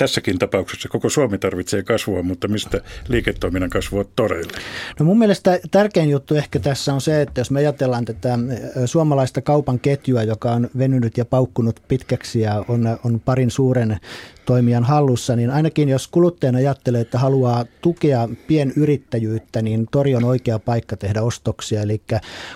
tässäkin 0.00 0.38
tapauksessa 0.38 0.88
koko 0.88 1.08
Suomi 1.08 1.38
tarvitsee 1.38 1.82
kasvua, 1.82 2.22
mutta 2.22 2.48
mistä 2.48 2.80
liiketoiminnan 3.08 3.70
kasvua 3.70 4.04
toreille? 4.16 4.52
No 4.98 5.04
mun 5.06 5.18
mielestä 5.18 5.60
tärkein 5.70 6.10
juttu 6.10 6.34
ehkä 6.34 6.58
tässä 6.58 6.94
on 6.94 7.00
se, 7.00 7.22
että 7.22 7.40
jos 7.40 7.50
me 7.50 7.58
ajatellaan 7.58 8.04
tätä 8.04 8.38
suomalaista 8.86 9.42
kaupan 9.42 9.80
ketjua, 9.80 10.22
joka 10.22 10.52
on 10.52 10.70
venynyt 10.78 11.18
ja 11.18 11.24
paukkunut 11.24 11.82
pitkäksi 11.88 12.40
ja 12.40 12.64
on, 12.68 12.98
on 13.04 13.20
parin 13.20 13.50
suuren 13.50 14.00
toimijan 14.46 14.84
hallussa, 14.84 15.36
niin 15.36 15.50
ainakin 15.50 15.88
jos 15.88 16.08
kuluttajana 16.08 16.58
ajattelee, 16.58 17.00
että 17.00 17.18
haluaa 17.18 17.64
tukea 17.80 18.28
pienyrittäjyyttä, 18.46 19.62
niin 19.62 19.86
tori 19.90 20.16
on 20.16 20.24
oikea 20.24 20.58
paikka 20.58 20.96
tehdä 20.96 21.22
ostoksia. 21.22 21.82
Eli 21.82 22.02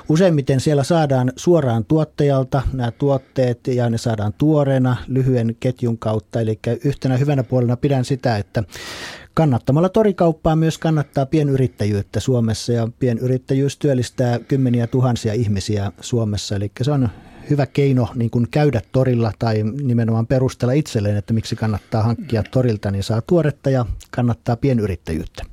useimmiten 0.09 0.61
siellä 0.61 0.85
saadaan 0.85 1.33
suoraan 1.37 1.85
tuottajalta 1.85 2.62
nämä 2.73 2.90
tuotteet 2.90 3.66
ja 3.66 3.90
ne 3.90 3.99
saadaan 3.99 4.33
tuoreena 4.33 4.97
lyhyen 5.09 5.57
ketjun 5.61 5.99
kautta. 5.99 6.40
Eli 6.40 6.59
yhtenä 6.85 7.16
hyvänä 7.16 7.42
puolena 7.42 7.77
pidän 7.77 8.05
sitä, 8.05 8.37
että 8.37 8.62
kannattamalla 9.35 9.88
torikauppaa 9.88 10.57
myös 10.57 10.79
kannattaa 10.79 11.27
pienyrittäjyyttä 11.27 12.20
Suomessa 12.20 12.73
ja 12.73 12.88
pienyrittäjyys 12.99 13.79
työllistää 13.79 14.38
kymmeniä 14.38 14.87
tuhansia 14.87 15.33
ihmisiä 15.33 15.92
Suomessa. 16.01 16.57
Eli 16.57 16.70
se 16.83 16.92
on 16.92 17.09
hyvä 17.50 17.66
keino 17.66 18.09
niin 18.14 18.30
kuin 18.30 18.46
käydä 18.50 18.80
torilla 18.92 19.33
tai 19.38 19.62
nimenomaan 19.83 20.26
perustella 20.26 20.72
itselleen, 20.72 21.16
että 21.16 21.35
miksi 21.35 21.57
kannattaa 21.57 22.02
hankkia 22.02 22.42
torilta, 22.50 22.90
niin 22.90 23.02
saa 23.02 23.20
tuoretta 23.20 23.70
ja 23.70 23.87
kannattaa 24.11 24.57
pienyrittäjyyttä. 24.57 25.44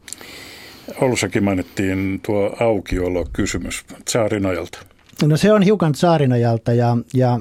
Oulussakin 1.02 1.44
mainittiin 1.44 2.20
tuo 2.26 2.56
aukiolo-kysymys 2.60 3.86
Saarinajalta. 4.08 4.80
No 5.26 5.38
se 5.38 5.54
on 5.54 5.62
hiukan 5.62 5.96
Saarinajalta 5.96 6.74
ja, 6.74 6.98
ja 7.14 7.40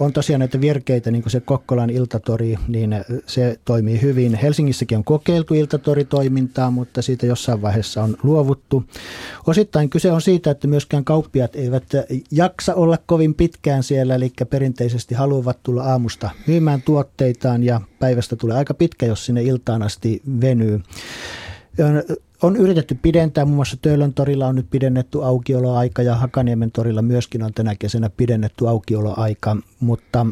on 0.00 0.12
tosiaan 0.12 0.38
näitä 0.38 0.60
virkeitä, 0.60 1.10
niin 1.10 1.22
kuin 1.22 1.30
se 1.30 1.40
Kokkolan 1.40 1.90
iltatori, 1.90 2.56
niin 2.68 2.94
se 3.26 3.58
toimii 3.64 4.02
hyvin. 4.02 4.34
Helsingissäkin 4.34 4.98
on 4.98 5.04
kokeiltu 5.04 5.54
iltatoritoimintaa, 5.54 6.70
mutta 6.70 7.02
siitä 7.02 7.26
jossain 7.26 7.62
vaiheessa 7.62 8.02
on 8.02 8.16
luovuttu. 8.22 8.84
Osittain 9.46 9.90
kyse 9.90 10.12
on 10.12 10.22
siitä, 10.22 10.50
että 10.50 10.68
myöskään 10.68 11.04
kauppiat 11.04 11.56
eivät 11.56 11.84
jaksa 12.30 12.74
olla 12.74 12.98
kovin 13.06 13.34
pitkään 13.34 13.82
siellä, 13.82 14.14
eli 14.14 14.32
perinteisesti 14.50 15.14
haluavat 15.14 15.58
tulla 15.62 15.82
aamusta 15.82 16.30
myymään 16.46 16.82
tuotteitaan 16.82 17.62
ja 17.62 17.80
päivästä 17.98 18.36
tulee 18.36 18.56
aika 18.56 18.74
pitkä, 18.74 19.06
jos 19.06 19.26
sinne 19.26 19.42
iltaan 19.42 19.82
asti 19.82 20.22
venyy 20.40 20.80
on 22.42 22.56
yritetty 22.56 22.98
pidentää, 23.02 23.44
muun 23.44 23.56
muassa 23.56 23.76
Töölön 23.82 24.14
torilla 24.14 24.46
on 24.46 24.54
nyt 24.54 24.66
pidennetty 24.70 25.24
aukioloaika 25.24 26.02
ja 26.02 26.14
Hakaniemen 26.14 26.72
torilla 26.72 27.02
myöskin 27.02 27.42
on 27.42 27.54
tänä 27.54 27.74
kesänä 27.74 28.10
pidennetty 28.16 28.68
aukioloaika, 28.68 29.56
mutta 29.80 30.26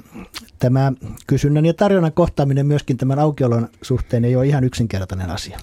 tämä 0.58 0.92
kysynnän 1.26 1.66
ja 1.66 1.74
tarjonnan 1.74 2.12
kohtaaminen 2.12 2.66
myöskin 2.66 2.96
tämän 2.96 3.18
aukiolon 3.18 3.68
suhteen 3.82 4.24
ei 4.24 4.36
ole 4.36 4.46
ihan 4.46 4.64
yksinkertainen 4.64 5.30
asia. 5.30 5.58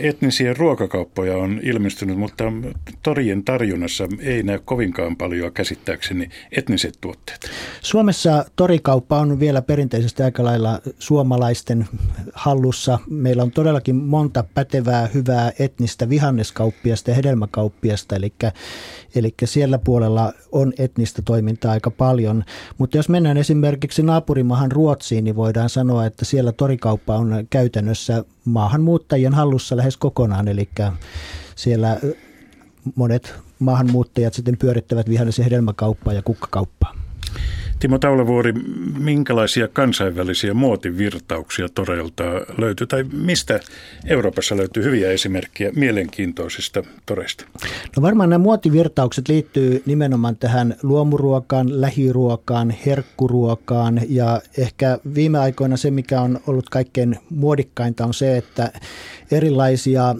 Etnisiä 0.00 0.54
ruokakauppoja 0.54 1.36
on 1.36 1.60
ilmestynyt, 1.62 2.18
mutta 2.18 2.44
torien 3.02 3.44
tarjonnassa 3.44 4.08
ei 4.20 4.42
näy 4.42 4.58
kovinkaan 4.64 5.16
paljon 5.16 5.52
käsittääkseni 5.52 6.28
etniset 6.52 6.98
tuotteet. 7.00 7.50
Suomessa 7.80 8.44
torikauppa 8.56 9.18
on 9.18 9.40
vielä 9.40 9.62
perinteisesti 9.62 10.22
aika 10.22 10.44
lailla 10.44 10.80
suomalaisten 10.98 11.88
hallussa. 12.32 12.98
Meillä 13.10 13.42
on 13.42 13.50
todellakin 13.50 13.96
monta 13.96 14.44
pätevää, 14.54 15.08
hyvää 15.14 15.52
etnistä 15.68 16.08
vihanneskauppiasta 16.08 17.10
ja 17.10 17.14
hedelmäkauppiasta, 17.14 18.16
eli, 18.16 18.32
eli 19.14 19.34
siellä 19.44 19.78
puolella 19.78 20.32
on 20.52 20.72
etnistä 20.78 21.22
toimintaa 21.22 21.72
aika 21.72 21.90
paljon. 21.90 22.44
Mutta 22.78 22.96
jos 22.96 23.08
mennään 23.08 23.36
esimerkiksi 23.36 24.02
naapurimahan 24.02 24.72
Ruotsiin, 24.72 25.24
niin 25.24 25.36
voidaan 25.36 25.68
sanoa, 25.68 26.06
että 26.06 26.24
siellä 26.24 26.52
torikauppa 26.52 27.16
on 27.16 27.46
käytännössä 27.50 28.24
maahanmuuttajien 28.44 29.34
hallussa 29.34 29.76
lähes 29.76 29.96
kokonaan, 29.96 30.48
eli 30.48 30.68
siellä 31.56 32.00
monet 32.94 33.34
maahanmuuttajat 33.58 34.34
sitten 34.34 34.58
pyörittävät 34.58 35.08
vihannes- 35.08 35.38
ja 35.38 35.44
hedelmäkauppaa 35.44 36.12
ja 36.12 36.22
kukkakauppaa. 36.22 37.07
Timo 37.80 37.98
Taulavuori, 37.98 38.52
minkälaisia 38.98 39.68
kansainvälisiä 39.68 40.54
muotivirtauksia 40.54 41.68
toreilta 41.68 42.24
löytyy, 42.58 42.86
tai 42.86 43.04
mistä 43.12 43.60
Euroopassa 44.06 44.56
löytyy 44.56 44.84
hyviä 44.84 45.10
esimerkkejä 45.10 45.72
mielenkiintoisista 45.76 46.82
toreista? 47.06 47.44
No 47.96 48.02
varmaan 48.02 48.30
nämä 48.30 48.42
muotivirtaukset 48.42 49.28
liittyy 49.28 49.82
nimenomaan 49.86 50.36
tähän 50.36 50.76
luomuruokaan, 50.82 51.80
lähiruokaan, 51.80 52.74
herkkuruokaan, 52.86 54.00
ja 54.08 54.40
ehkä 54.58 54.98
viime 55.14 55.38
aikoina 55.38 55.76
se, 55.76 55.90
mikä 55.90 56.20
on 56.20 56.40
ollut 56.46 56.68
kaikkein 56.70 57.16
muodikkainta, 57.30 58.04
on 58.04 58.14
se, 58.14 58.36
että 58.36 58.72
erilaisia 59.30 60.14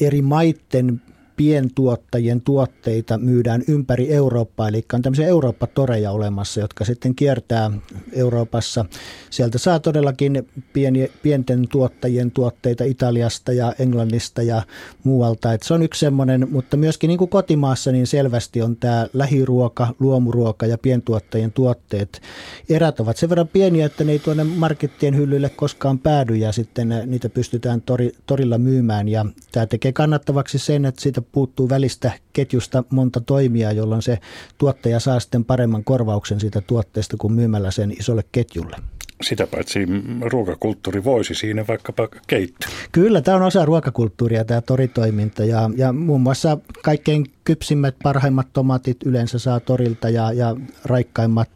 eri 0.00 0.22
maitten 0.22 1.00
pientuottajien 1.36 2.40
tuotteita 2.40 3.18
myydään 3.18 3.62
ympäri 3.68 4.12
Eurooppaa, 4.12 4.68
eli 4.68 4.84
on 4.92 5.02
tämmöisiä 5.02 5.26
Eurooppa-toreja 5.26 6.10
olemassa, 6.10 6.60
jotka 6.60 6.84
sitten 6.84 7.14
kiertää 7.14 7.70
Euroopassa. 8.12 8.84
Sieltä 9.30 9.58
saa 9.58 9.80
todellakin 9.80 10.48
pieni, 10.72 11.10
pienten 11.22 11.68
tuottajien 11.68 12.30
tuotteita 12.30 12.84
Italiasta 12.84 13.52
ja 13.52 13.74
Englannista 13.78 14.42
ja 14.42 14.62
muualta. 15.04 15.52
Et 15.52 15.62
se 15.62 15.74
on 15.74 15.82
yksi 15.82 16.00
semmoinen, 16.00 16.48
mutta 16.50 16.76
myöskin 16.76 17.08
niin 17.08 17.18
kuin 17.18 17.30
kotimaassa 17.30 17.92
niin 17.92 18.06
selvästi 18.06 18.62
on 18.62 18.76
tämä 18.76 19.06
lähiruoka, 19.12 19.94
luomuruoka 19.98 20.66
ja 20.66 20.78
pientuottajien 20.78 21.52
tuotteet. 21.52 22.22
Erät 22.68 23.00
ovat 23.00 23.16
sen 23.16 23.28
verran 23.28 23.48
pieniä, 23.48 23.86
että 23.86 24.04
ne 24.04 24.12
ei 24.12 24.18
tuonne 24.18 24.44
markettien 24.44 25.16
hyllylle 25.16 25.48
koskaan 25.48 25.98
päädy 25.98 26.36
ja 26.36 26.52
sitten 26.52 27.02
niitä 27.06 27.28
pystytään 27.28 27.82
tori, 27.82 28.12
torilla 28.26 28.58
myymään. 28.58 29.08
Ja 29.08 29.26
tämä 29.52 29.66
tekee 29.66 29.92
kannattavaksi 29.92 30.58
sen, 30.58 30.84
että 30.84 31.00
siitä 31.00 31.22
puuttuu 31.32 31.68
välistä 31.68 32.12
ketjusta 32.32 32.84
monta 32.90 33.20
toimia, 33.20 33.72
jolloin 33.72 34.02
se 34.02 34.18
tuottaja 34.58 35.00
saa 35.00 35.20
sitten 35.20 35.44
paremman 35.44 35.84
korvauksen 35.84 36.40
siitä 36.40 36.60
tuotteesta 36.60 37.16
kuin 37.16 37.32
myymällä 37.32 37.70
sen 37.70 37.90
isolle 37.90 38.24
ketjulle. 38.32 38.76
Sitä 39.22 39.46
paitsi 39.46 39.78
ruokakulttuuri 40.20 41.04
voisi 41.04 41.34
siinä 41.34 41.64
vaikkapa 41.68 42.08
keittää. 42.26 42.68
Kyllä, 42.92 43.20
tämä 43.20 43.36
on 43.36 43.42
osa 43.42 43.64
ruokakulttuuria 43.64 44.44
tämä 44.44 44.60
toritoiminta 44.60 45.44
ja, 45.44 45.70
ja 45.76 45.92
muun 45.92 46.20
muassa 46.20 46.58
kaikkein 46.82 47.26
kypsimmät, 47.44 47.96
parhaimmat 48.02 48.46
tomatit 48.52 48.96
yleensä 49.04 49.38
saa 49.38 49.60
torilta 49.60 50.08
ja, 50.08 50.32
ja 50.32 50.56
raikkaimmat 50.84 51.50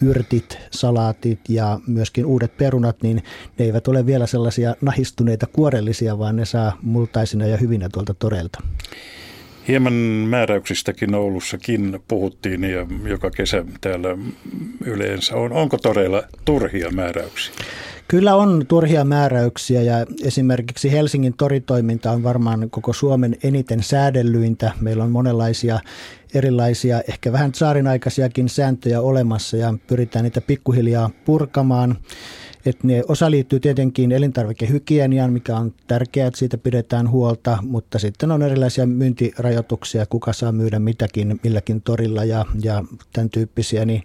yrtit, 0.00 0.58
salaatit 0.70 1.40
ja 1.48 1.80
myöskin 1.86 2.26
uudet 2.26 2.56
perunat, 2.56 3.02
niin 3.02 3.22
ne 3.58 3.64
eivät 3.64 3.88
ole 3.88 4.06
vielä 4.06 4.26
sellaisia 4.26 4.74
nahistuneita 4.80 5.46
kuorellisia, 5.46 6.18
vaan 6.18 6.36
ne 6.36 6.44
saa 6.44 6.78
multaisina 6.82 7.46
ja 7.46 7.56
hyvinä 7.56 7.88
tuolta 7.92 8.14
torelta. 8.14 8.62
Hieman 9.68 9.92
määräyksistäkin 10.28 11.14
Oulussakin 11.14 12.00
puhuttiin 12.08 12.64
ja 12.64 12.86
joka 13.08 13.30
kesä 13.30 13.64
täällä 13.80 14.08
yleensä 14.84 15.36
on. 15.36 15.52
Onko 15.52 15.78
todella 15.78 16.22
turhia 16.44 16.90
määräyksiä? 16.90 17.54
Kyllä 18.08 18.36
on 18.36 18.64
turhia 18.68 19.04
määräyksiä 19.04 19.82
ja 19.82 20.06
esimerkiksi 20.24 20.92
Helsingin 20.92 21.34
toritoiminta 21.36 22.10
on 22.10 22.22
varmaan 22.22 22.70
koko 22.70 22.92
Suomen 22.92 23.36
eniten 23.42 23.82
säädellyintä. 23.82 24.72
Meillä 24.80 25.04
on 25.04 25.10
monenlaisia 25.10 25.80
erilaisia, 26.34 27.02
ehkä 27.08 27.32
vähän 27.32 27.54
saarinaikaisiakin 27.54 28.48
sääntöjä 28.48 29.00
olemassa 29.00 29.56
ja 29.56 29.74
pyritään 29.86 30.22
niitä 30.22 30.40
pikkuhiljaa 30.40 31.10
purkamaan. 31.24 31.96
Et 32.66 32.84
ne, 32.84 33.02
osa 33.08 33.30
liittyy 33.30 33.60
tietenkin 33.60 34.12
elintarvikehygieniaan, 34.12 35.32
mikä 35.32 35.56
on 35.56 35.74
tärkeää, 35.86 36.26
että 36.26 36.38
siitä 36.38 36.58
pidetään 36.58 37.10
huolta, 37.10 37.58
mutta 37.62 37.98
sitten 37.98 38.30
on 38.30 38.42
erilaisia 38.42 38.86
myyntirajoituksia, 38.86 40.06
kuka 40.06 40.32
saa 40.32 40.52
myydä 40.52 40.78
mitäkin 40.78 41.40
milläkin 41.42 41.82
torilla 41.82 42.24
ja, 42.24 42.44
ja 42.62 42.84
tämän 43.12 43.30
tyyppisiä, 43.30 43.84
niin 43.84 44.02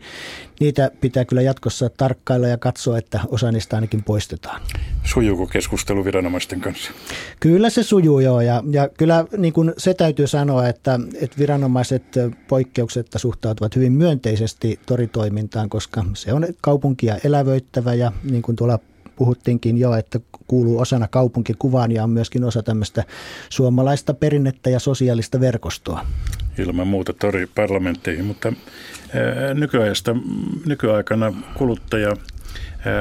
niitä 0.60 0.91
pitää 1.02 1.26
kyllä 1.26 1.41
jatkossa 1.41 1.89
tarkkailla 1.89 2.47
ja 2.47 2.58
katsoa, 2.58 2.97
että 2.97 3.19
osa 3.28 3.52
niistä 3.52 3.78
ainakin 3.78 4.04
poistetaan. 4.04 4.62
Sujuuko 5.04 5.47
keskustelu 5.47 6.06
viranomaisten 6.06 6.62
kanssa? 6.62 6.91
Kyllä 7.39 7.69
se 7.69 7.84
sujuu 7.84 8.19
joo 8.19 8.41
ja, 8.41 8.63
ja 8.71 8.89
kyllä 8.89 9.26
niin 9.38 9.54
kuin 9.54 9.74
se 9.78 9.93
täytyy 9.93 10.28
sanoa, 10.28 10.67
että, 10.67 11.00
että 11.21 11.38
viranomaiset 11.38 12.04
poikkeuksetta 12.47 13.19
suhtautuvat 13.19 13.76
hyvin 13.76 13.93
myönteisesti 13.93 14.80
toritoimintaan, 14.86 15.69
koska 15.69 16.06
se 16.13 16.34
on 16.34 16.47
kaupunkia 16.62 17.17
elävöittävä 17.24 17.93
ja 17.93 18.12
niin 18.24 18.41
kuin 18.41 18.50
tuolla 18.55 18.79
puhuttiinkin 19.15 19.77
jo, 19.77 19.93
että 19.93 20.19
kuuluu 20.47 20.79
osana 20.79 21.07
kaupunkikuvaan 21.07 21.91
ja 21.91 22.03
on 22.03 22.09
myöskin 22.09 22.43
osa 22.43 22.63
tämmöistä 22.63 23.03
suomalaista 23.49 24.13
perinnettä 24.13 24.69
ja 24.69 24.79
sosiaalista 24.79 25.39
verkostoa. 25.39 26.05
Ilman 26.57 26.87
muuta 26.87 27.13
tori 27.13 27.47
parlamentteihin, 27.55 28.25
mutta 28.25 28.53
nykyajasta, 29.53 30.15
nykyaikana 30.65 31.33
kuluttaja 31.57 32.15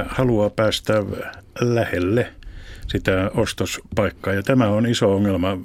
haluaa 0.09 0.51
päästä 0.51 0.95
lähelle 1.61 2.27
sitä 2.91 3.31
ostospaikkaa. 3.35 4.35
Ja 4.35 4.43
tämä 4.43 4.69
on 4.69 4.87
iso 4.87 5.15
ongelma. 5.15 5.59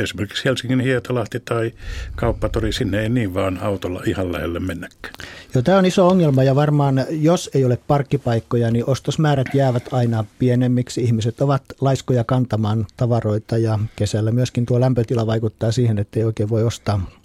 Esimerkiksi 0.00 0.44
Helsingin 0.44 0.80
Hietalahti 0.80 1.40
tai 1.40 1.72
Kauppatori, 2.16 2.72
sinne 2.72 3.02
ei 3.02 3.08
niin 3.08 3.34
vaan 3.34 3.58
autolla 3.62 4.02
ihan 4.06 4.32
lähelle 4.32 4.60
mennäkään. 4.60 5.14
Joo, 5.54 5.62
tämä 5.62 5.78
on 5.78 5.86
iso 5.86 6.08
ongelma 6.08 6.42
ja 6.42 6.54
varmaan 6.54 7.04
jos 7.10 7.50
ei 7.54 7.64
ole 7.64 7.78
parkkipaikkoja, 7.86 8.70
niin 8.70 8.84
ostosmäärät 8.86 9.54
jäävät 9.54 9.88
aina 9.92 10.24
pienemmiksi. 10.38 11.02
Ihmiset 11.02 11.40
ovat 11.40 11.62
laiskoja 11.80 12.24
kantamaan 12.24 12.86
tavaroita 12.96 13.58
ja 13.58 13.78
kesällä 13.96 14.30
myöskin 14.30 14.66
tuo 14.66 14.80
lämpötila 14.80 15.26
vaikuttaa 15.26 15.72
siihen, 15.72 15.98
että 15.98 16.20
ei 16.20 16.24
oikein 16.24 16.48
voi 16.48 16.64
ostaa 16.64 17.21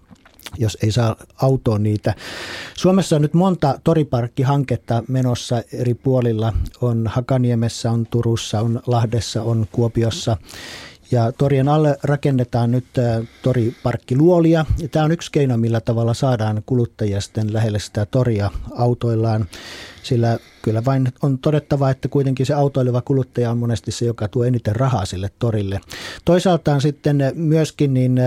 jos 0.60 0.78
ei 0.84 0.92
saa 0.92 1.16
autoon 1.42 1.84
niitä. 1.84 2.14
Suomessa 2.74 3.16
on 3.16 3.22
nyt 3.22 3.34
monta 3.34 3.80
toriparkkihanketta 3.84 5.04
menossa 5.08 5.62
eri 5.74 5.94
puolilla. 5.94 6.54
On 6.82 7.08
Hakaniemessä, 7.08 7.92
on 7.92 8.06
Turussa, 8.06 8.62
on 8.62 8.82
Lahdessa, 8.88 9.44
on 9.44 9.68
Kuopiossa. 9.72 10.38
Ja 11.12 11.32
torien 11.32 11.68
alle 11.68 11.98
rakennetaan 12.04 12.72
nyt 12.72 12.86
toriparkkiluolia. 13.44 14.66
Ja 14.80 14.88
tämä 14.88 15.06
on 15.06 15.12
yksi 15.12 15.32
keino, 15.32 15.58
millä 15.58 15.82
tavalla 15.82 16.14
saadaan 16.14 16.64
kuluttajia 16.66 17.22
sitten 17.22 17.54
lähelle 17.54 17.80
sitä 17.80 18.06
toria 18.06 18.52
autoillaan. 18.76 19.46
Sillä 20.04 20.40
kyllä 20.62 20.86
vain 20.86 21.08
on 21.22 21.40
todettava, 21.40 21.90
että 21.90 22.08
kuitenkin 22.08 22.46
se 22.46 22.54
autoileva 22.54 23.02
kuluttaja 23.02 23.52
on 23.52 23.58
monesti 23.58 23.92
se, 23.92 24.06
joka 24.06 24.28
tuo 24.28 24.44
eniten 24.44 24.76
rahaa 24.76 25.06
sille 25.06 25.30
torille. 25.40 25.82
Toisaalta 26.26 26.74
on 26.74 26.82
sitten 26.82 27.32
myöskin 27.36 27.94
niin 27.94 28.20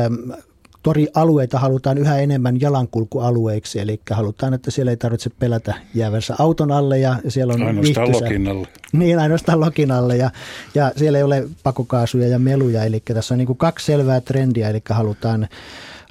torialueita 0.83 1.59
halutaan 1.59 1.99
yhä 1.99 2.19
enemmän 2.19 2.61
jalankulkualueiksi, 2.61 3.81
eli 3.81 4.01
halutaan, 4.11 4.55
että 4.55 4.71
siellä 4.71 4.91
ei 4.91 4.97
tarvitse 4.97 5.31
pelätä 5.39 5.75
jäävänsä 5.95 6.35
auton 6.39 6.73
alle 6.73 6.99
ja 6.99 7.17
siellä 7.29 7.55
on 7.55 7.63
Ainoastaan 7.63 8.07
vihtysä. 8.07 8.25
lokin 8.25 8.49
alle. 8.49 8.69
Niin, 8.93 9.19
ainoastaan 9.19 9.61
lokin 9.61 9.91
alle 9.91 10.17
ja, 10.17 10.31
ja 10.75 10.93
siellä 10.97 11.19
ei 11.19 11.25
ole 11.25 11.49
pakokaasuja 11.63 12.29
ja 12.29 12.39
meluja, 12.39 12.85
eli 12.85 13.01
tässä 13.01 13.35
on 13.35 13.39
niin 13.39 13.47
kuin 13.47 13.57
kaksi 13.57 13.87
selvää 13.87 14.21
trendiä, 14.21 14.69
eli 14.71 14.83
halutaan 14.91 15.49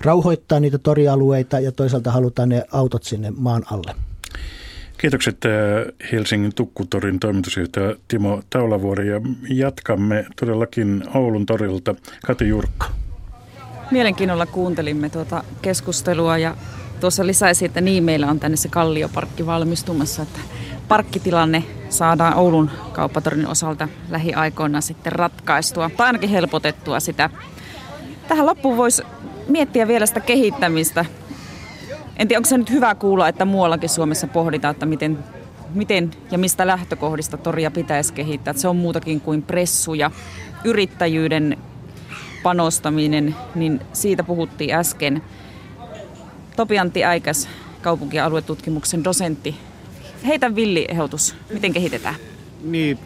rauhoittaa 0.01 0.59
niitä 0.59 0.77
torialueita 0.77 1.59
ja 1.59 1.71
toisaalta 1.71 2.11
halutaan 2.11 2.49
ne 2.49 2.63
autot 2.71 3.03
sinne 3.03 3.31
maan 3.37 3.63
alle. 3.71 3.95
Kiitokset 4.97 5.37
äh, 5.45 5.51
Helsingin 6.11 6.55
Tukkutorin 6.55 7.19
toimitusjohtaja 7.19 7.95
Timo 8.07 8.41
Taulavuori 8.49 9.07
ja 9.07 9.21
jatkamme 9.49 10.25
todellakin 10.39 11.03
Oulun 11.13 11.45
torilta. 11.45 11.95
Kati 12.25 12.47
Jurkka. 12.47 12.85
Mielenkiinnolla 13.91 14.45
kuuntelimme 14.45 15.09
tuota 15.09 15.43
keskustelua 15.61 16.37
ja 16.37 16.55
tuossa 16.99 17.27
lisäisi, 17.27 17.65
että 17.65 17.81
niin 17.81 18.03
meillä 18.03 18.27
on 18.27 18.39
tänne 18.39 18.57
se 18.57 18.69
Kallioparkki 18.69 19.45
valmistumassa, 19.45 20.21
että 20.21 20.39
parkkitilanne 20.87 21.63
saadaan 21.89 22.33
Oulun 22.33 22.71
kauppatorin 22.91 23.47
osalta 23.47 23.87
lähiaikoina 24.09 24.81
sitten 24.81 25.11
ratkaistua 25.11 25.89
tai 25.97 26.07
ainakin 26.07 26.29
helpotettua 26.29 26.99
sitä. 26.99 27.29
Tähän 28.27 28.45
loppuun 28.45 28.77
voisi 28.77 29.03
miettiä 29.47 29.87
vielä 29.87 30.05
sitä 30.05 30.19
kehittämistä. 30.19 31.05
En 32.17 32.27
tiedä, 32.27 32.39
onko 32.39 32.49
se 32.49 32.57
nyt 32.57 32.71
hyvä 32.71 32.95
kuulla, 32.95 33.27
että 33.27 33.45
muuallakin 33.45 33.89
Suomessa 33.89 34.27
pohditaan, 34.27 34.71
että 34.71 34.85
miten, 34.85 35.19
miten 35.73 36.11
ja 36.31 36.37
mistä 36.37 36.67
lähtökohdista 36.67 37.37
toria 37.37 37.71
pitäisi 37.71 38.13
kehittää. 38.13 38.51
Että 38.51 38.61
se 38.61 38.67
on 38.67 38.75
muutakin 38.75 39.21
kuin 39.21 39.41
pressu 39.41 39.93
ja 39.93 40.11
yrittäjyyden 40.63 41.57
panostaminen, 42.43 43.35
niin 43.55 43.81
siitä 43.93 44.23
puhuttiin 44.23 44.75
äsken. 44.75 45.21
Topiantti 46.55 47.03
Äikäs, 47.05 47.49
kaupunki- 47.81 48.17
ja 48.17 48.25
aluetutkimuksen 48.25 49.03
dosentti. 49.03 49.55
Heitä 50.27 50.55
villi 50.55 50.85
ehdotus, 50.89 51.35
miten 51.53 51.73
kehitetään? 51.73 52.15
Niin, 52.63 52.99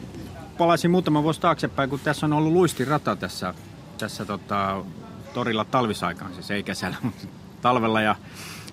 palasin 0.57 0.91
muutama 0.91 1.23
vuosi 1.23 1.41
taaksepäin, 1.41 1.89
kun 1.89 1.99
tässä 1.99 2.25
on 2.25 2.33
ollut 2.33 2.53
luistirata 2.53 3.15
tässä, 3.15 3.53
tässä 3.97 4.25
tota, 4.25 4.85
torilla 5.33 5.65
talvisaikaan, 5.65 6.33
siis 6.33 6.51
ei 6.51 6.63
kesällä, 6.63 6.97
mutta 7.03 7.27
talvella. 7.61 8.01
Ja 8.01 8.15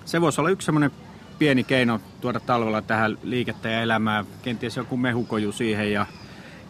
se 0.05 0.21
voisi 0.21 0.41
olla 0.41 0.49
yksi 0.49 0.65
semmoinen 0.65 0.91
pieni 1.39 1.63
keino 1.63 1.99
tuoda 2.21 2.39
talvella 2.39 2.81
tähän 2.81 3.17
liikettä 3.23 3.69
ja 3.69 3.81
elämää, 3.81 4.25
kenties 4.41 4.77
joku 4.77 4.97
mehukoju 4.97 5.51
siihen 5.51 5.93
ja 5.93 6.05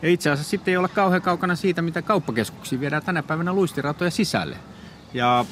ja 0.01 0.09
itse 0.09 0.29
asiassa 0.29 0.49
sitten 0.49 0.71
ei 0.71 0.77
olla 0.77 0.87
kauhean 0.87 1.21
kaukana 1.21 1.55
siitä, 1.55 1.81
mitä 1.81 2.01
kauppakeskuksiin 2.01 2.79
viedään 2.81 3.03
tänä 3.03 3.23
päivänä 3.23 3.53
luistiratoja 3.53 4.11
sisälle. 4.11 4.57
Ja 5.13 5.45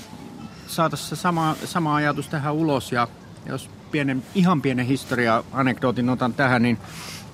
saataisiin 0.67 1.17
sama, 1.17 1.55
sama 1.65 1.95
ajatus 1.95 2.27
tähän 2.27 2.53
ulos 2.53 2.91
ja 2.91 3.07
jos 3.45 3.69
pienen, 3.91 4.23
ihan 4.35 4.61
pienen 4.61 4.85
historia 4.85 5.43
anekdootin 5.51 6.09
otan 6.09 6.33
tähän, 6.33 6.61
niin 6.61 6.77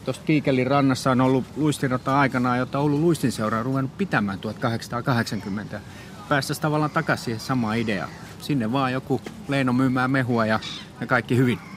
tuossa 0.05 0.23
Kiikelin 0.25 0.67
rannassa 0.67 1.11
on 1.11 1.21
ollut 1.21 1.45
luistirata 1.55 2.19
aikanaan, 2.19 2.59
jota 2.59 2.79
Oulun 2.79 3.01
luistinseura 3.01 3.59
on 3.59 3.65
ruvennut 3.65 3.97
pitämään 3.97 4.39
1880. 4.39 5.81
Päästäisiin 6.29 6.61
tavallaan 6.61 6.91
takaisin 6.91 7.25
siihen 7.25 7.39
samaan 7.39 7.77
ideaan. 7.77 8.09
Sinne 8.41 8.71
vaan 8.71 8.93
joku 8.93 9.21
Leino 9.47 9.73
myymään 9.73 10.11
mehua 10.11 10.45
ja, 10.45 10.59
ja 11.01 11.07
kaikki 11.07 11.37
hyvin. 11.37 11.74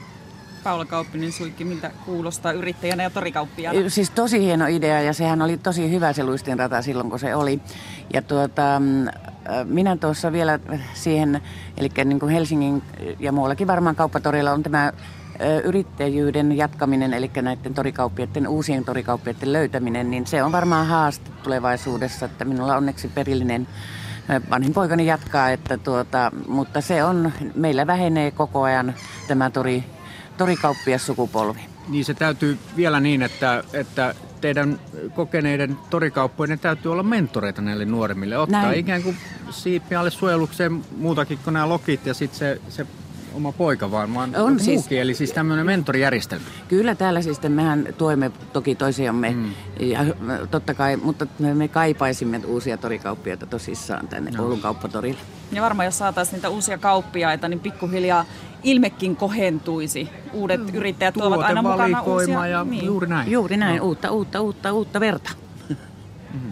Paula 0.69 0.85
Kauppinen 0.85 1.31
Suikki, 1.31 1.65
miltä 1.65 1.91
kuulostaa 2.05 2.51
yrittäjänä 2.51 3.03
ja 3.03 3.09
torikauppijana? 3.09 3.89
Siis 3.89 4.09
tosi 4.09 4.41
hieno 4.41 4.67
idea 4.67 5.01
ja 5.01 5.13
sehän 5.13 5.41
oli 5.41 5.57
tosi 5.57 5.91
hyvä 5.91 6.13
se 6.13 6.23
luistinrata 6.23 6.81
silloin 6.81 7.09
kun 7.09 7.19
se 7.19 7.35
oli. 7.35 7.59
Ja 8.13 8.21
tuota, 8.21 8.81
minä 9.63 9.97
tuossa 9.97 10.31
vielä 10.31 10.59
siihen, 10.93 11.41
eli 11.77 11.89
niin 12.05 12.19
kuin 12.19 12.31
Helsingin 12.31 12.83
ja 13.19 13.31
muuallakin 13.31 13.67
varmaan 13.67 13.95
kauppatorilla 13.95 14.51
on 14.51 14.63
tämä 14.63 14.93
yrittäjyyden 15.63 16.57
jatkaminen, 16.57 17.13
eli 17.13 17.31
näiden 17.41 17.73
torikauppiaiden, 17.73 18.47
uusien 18.47 18.85
torikauppiaiden 18.85 19.53
löytäminen, 19.53 20.11
niin 20.11 20.27
se 20.27 20.43
on 20.43 20.51
varmaan 20.51 20.87
haaste 20.87 21.29
tulevaisuudessa, 21.43 22.25
että 22.25 22.45
minulla 22.45 22.77
onneksi 22.77 23.07
perillinen 23.07 23.67
vanhin 24.49 24.73
poikani 24.73 25.05
jatkaa, 25.05 25.49
että 25.49 25.77
tuota, 25.77 26.31
mutta 26.47 26.81
se 26.81 27.03
on, 27.03 27.31
meillä 27.55 27.87
vähenee 27.87 28.31
koko 28.31 28.63
ajan 28.63 28.93
tämä 29.27 29.49
tori, 29.49 29.83
torikauppias 30.39 31.05
sukupolvi. 31.05 31.59
Niin 31.87 32.05
se 32.05 32.13
täytyy 32.13 32.57
vielä 32.75 32.99
niin, 32.99 33.21
että, 33.21 33.63
että 33.73 34.15
teidän 34.41 34.79
kokeneiden 35.15 35.77
torikauppojen 35.89 36.59
täytyy 36.59 36.91
olla 36.91 37.03
mentoreita 37.03 37.61
näille 37.61 37.85
nuoremmille. 37.85 38.37
Ottaa 38.37 38.61
Näin. 38.61 38.79
ikään 38.79 39.03
kuin 39.03 39.17
siipi 39.49 39.95
alle 39.95 40.11
suojelukseen 40.11 40.83
muutakin 40.97 41.39
kuin 41.43 41.53
nämä 41.53 41.69
lokit 41.69 42.05
ja 42.05 42.13
sitten 42.13 42.39
se, 42.39 42.61
se 42.69 42.87
oma 43.33 43.51
poika 43.51 43.91
vaan, 43.91 44.13
vaan 44.13 44.35
on 44.35 44.59
siis, 44.59 44.79
muukin, 44.79 45.01
eli 45.01 45.13
siis 45.13 45.31
tämmöinen 45.31 45.65
mentorijärjestelmä. 45.65 46.45
Kyllä 46.67 46.95
täällä 46.95 47.21
siis 47.21 47.41
mehän 47.41 47.87
tuemme 47.97 48.31
toki 48.53 48.75
toisiamme, 48.75 49.29
mm. 49.29 49.51
ja 49.79 49.99
totta 50.51 50.73
kai, 50.73 50.97
mutta 50.97 51.27
me, 51.39 51.53
me 51.53 51.67
kaipaisimme 51.67 52.41
uusia 52.45 52.77
torikauppiaita 52.77 53.45
tosissaan 53.45 54.07
tänne 54.07 54.31
no. 54.31 54.43
Oulun 54.43 54.61
kauppatorille. 54.61 55.19
Ja 55.51 55.61
varmaan 55.61 55.85
jos 55.85 55.97
saataisiin 55.97 56.33
niitä 56.33 56.49
uusia 56.49 56.77
kauppiaita, 56.77 57.47
niin 57.47 57.59
pikkuhiljaa 57.59 58.25
ilmekin 58.63 59.15
kohentuisi. 59.15 60.09
Uudet 60.33 60.61
mm. 60.61 60.75
yrittäjät 60.75 61.13
tuovat 61.13 61.41
aina 61.41 61.61
mukana 61.61 62.01
uusia. 62.01 62.47
Ja 62.47 62.63
niin. 62.63 62.85
Juuri 62.85 63.07
näin. 63.07 63.31
Juuri 63.31 63.57
näin, 63.57 63.77
no. 63.77 63.85
uutta, 63.85 64.11
uutta, 64.11 64.41
uutta, 64.41 64.73
uutta 64.73 64.99
verta. 64.99 65.31
Mm. 65.69 66.51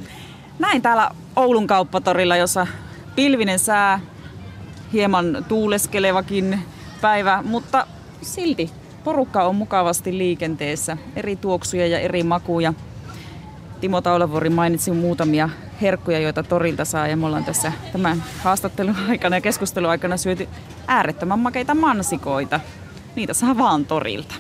Näin 0.60 0.82
täällä 0.82 1.12
Oulun 1.36 1.68
kauppatorilla, 1.68 2.38
jossa 2.38 2.68
pilvinen 3.16 3.60
sää, 3.60 4.00
hieman 4.94 5.46
tuuleskelevakin 5.48 6.60
päivä, 7.02 7.44
mutta 7.46 7.88
silti 8.22 8.72
porukka 9.04 9.44
on 9.44 9.56
mukavasti 9.56 10.18
liikenteessä. 10.18 10.98
Eri 11.16 11.36
tuoksuja 11.36 11.88
ja 11.88 12.00
eri 12.00 12.24
makuja. 12.24 12.74
Timo 13.82 14.02
Taulavuori 14.02 14.50
mainitsi 14.50 14.92
muutamia 14.92 15.50
herkkuja, 15.82 16.20
joita 16.20 16.44
torilta 16.44 16.86
saa. 16.86 17.08
Ja 17.08 17.18
me 17.18 17.26
ollaan 17.26 17.46
tässä 17.46 17.72
tämän 17.92 18.24
haastattelun 18.44 18.96
aikana 19.10 19.38
ja 19.38 19.42
keskustelun 19.42 19.90
aikana 19.90 20.18
syöty 20.18 20.48
äärettömän 20.88 21.40
makeita 21.40 21.76
mansikoita. 21.76 22.60
Niitä 23.16 23.34
saa 23.34 23.58
vaan 23.58 23.86
torilta. 23.86 24.36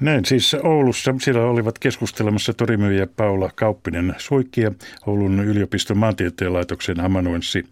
Näin 0.00 0.24
siis 0.24 0.56
Oulussa. 0.62 1.14
Siellä 1.18 1.42
olivat 1.42 1.78
keskustelemassa 1.78 2.52
torimyyjä 2.52 3.06
Paula 3.16 3.50
Kauppinen 3.54 4.14
Suikki 4.18 4.60
ja 4.60 4.70
Oulun 5.06 5.40
yliopiston 5.40 5.98
maantieteen 5.98 6.52
laitoksen 6.52 7.00
amanuenssi 7.00 7.64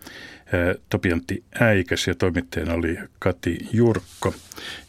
Topiantti 0.88 1.44
Äikäs 1.60 2.06
ja 2.06 2.14
toimittajana 2.14 2.74
oli 2.74 2.98
Kati 3.18 3.68
Jurkko. 3.72 4.34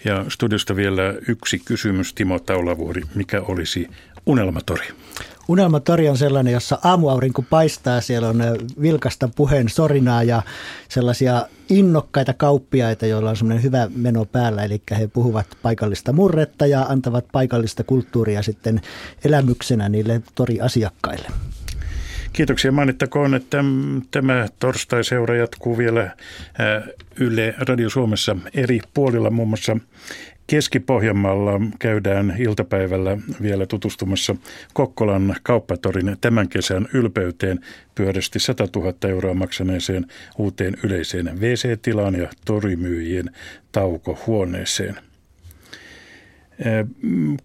Ja 0.06 0.26
studiosta 0.30 0.76
vielä 0.76 1.16
yksi 1.28 1.60
kysymys 1.60 2.14
Timo 2.14 2.40
Taulavuori. 2.40 3.02
Mikä 3.16 3.42
olisi 3.42 3.88
unelmatori? 4.26 4.88
Unelmatori 5.48 6.10
on 6.10 6.18
sellainen, 6.18 6.54
jossa 6.54 6.80
aamuaurinko 6.84 7.42
paistaa, 7.42 8.02
siellä 8.02 8.30
on 8.30 8.44
vilkasta 8.82 9.30
puheen 9.36 9.70
sorinaa 9.70 10.24
ja 10.24 10.42
sellaisia 10.90 11.48
innokkaita 11.70 12.34
kauppiaita, 12.34 13.06
joilla 13.06 13.30
on 13.30 13.38
semmoinen 13.38 13.64
hyvä 13.64 13.88
meno 13.96 14.26
päällä, 14.26 14.64
eli 14.64 14.82
he 15.00 15.08
puhuvat 15.08 15.48
paikallista 15.62 16.14
murretta 16.14 16.66
ja 16.66 16.82
antavat 16.82 17.26
paikallista 17.32 17.84
kulttuuria 17.84 18.42
sitten 18.42 18.82
elämyksenä 19.26 19.90
niille 19.90 20.22
toriasiakkaille. 20.36 21.28
Kiitoksia. 22.34 22.72
Mainittakoon, 22.72 23.36
että 23.36 23.64
tämä 24.12 24.48
torstai-seura 24.60 25.36
jatkuu 25.36 25.78
vielä 25.78 26.16
Yle 27.20 27.56
Radio 27.58 27.90
Suomessa 27.90 28.36
eri 28.54 28.80
puolilla, 28.94 29.30
muun 29.30 29.48
muassa 29.48 29.78
Keski-Pohjanmaalla 30.48 31.62
käydään 31.80 32.36
iltapäivällä 32.40 33.18
vielä 33.42 33.66
tutustumassa 33.66 34.36
Kokkolan 34.74 35.36
kauppatorin 35.44 36.18
tämän 36.22 36.50
kesän 36.50 36.88
ylpeyteen 36.94 37.60
pyörästi 37.96 38.40
100 38.40 38.68
000 38.76 38.94
euroa 39.10 39.34
maksaneeseen 39.34 40.06
uuteen 40.38 40.78
yleiseen 40.84 41.40
WC-tilaan 41.40 42.16
ja 42.16 42.30
torimyyjien 42.46 43.30
taukohuoneeseen. 43.72 45.13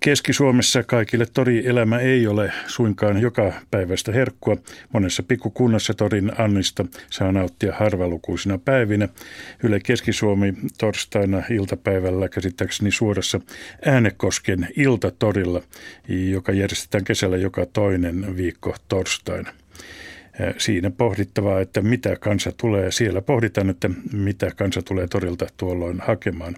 Keski-Suomessa 0.00 0.82
kaikille 0.82 1.26
torielämä 1.34 1.98
ei 1.98 2.26
ole 2.26 2.52
suinkaan 2.66 3.20
joka 3.20 3.52
päivästä 3.70 4.12
herkkua. 4.12 4.56
Monessa 4.92 5.22
pikkukunnassa 5.22 5.94
torin 5.94 6.32
Annista 6.38 6.84
saa 7.10 7.32
nauttia 7.32 7.72
harvalukuisina 7.74 8.58
päivinä. 8.58 9.08
Yle 9.62 9.80
Keski-Suomi 9.80 10.54
torstaina 10.78 11.42
iltapäivällä 11.50 12.28
käsittääkseni 12.28 12.90
suorassa 12.90 13.40
Äänekosken 13.84 14.68
iltatorilla, 14.76 15.62
joka 16.08 16.52
järjestetään 16.52 17.04
kesällä 17.04 17.36
joka 17.36 17.66
toinen 17.66 18.36
viikko 18.36 18.74
torstaina 18.88 19.52
siinä 20.58 20.90
pohdittavaa, 20.90 21.60
että 21.60 21.82
mitä 21.82 22.16
kansa 22.16 22.52
tulee. 22.56 22.90
Siellä 22.92 23.22
pohditaan, 23.22 23.70
että 23.70 23.90
mitä 24.12 24.50
kansa 24.56 24.82
tulee 24.82 25.06
torilta 25.06 25.46
tuolloin 25.56 26.00
hakemaan. 26.00 26.56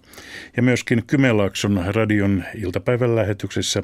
Ja 0.57 0.63
myöskin 0.63 1.03
Kymenlaakson 1.07 1.85
radion 1.87 2.45
iltapäivän 2.55 3.17
lähetyksessä 3.17 3.83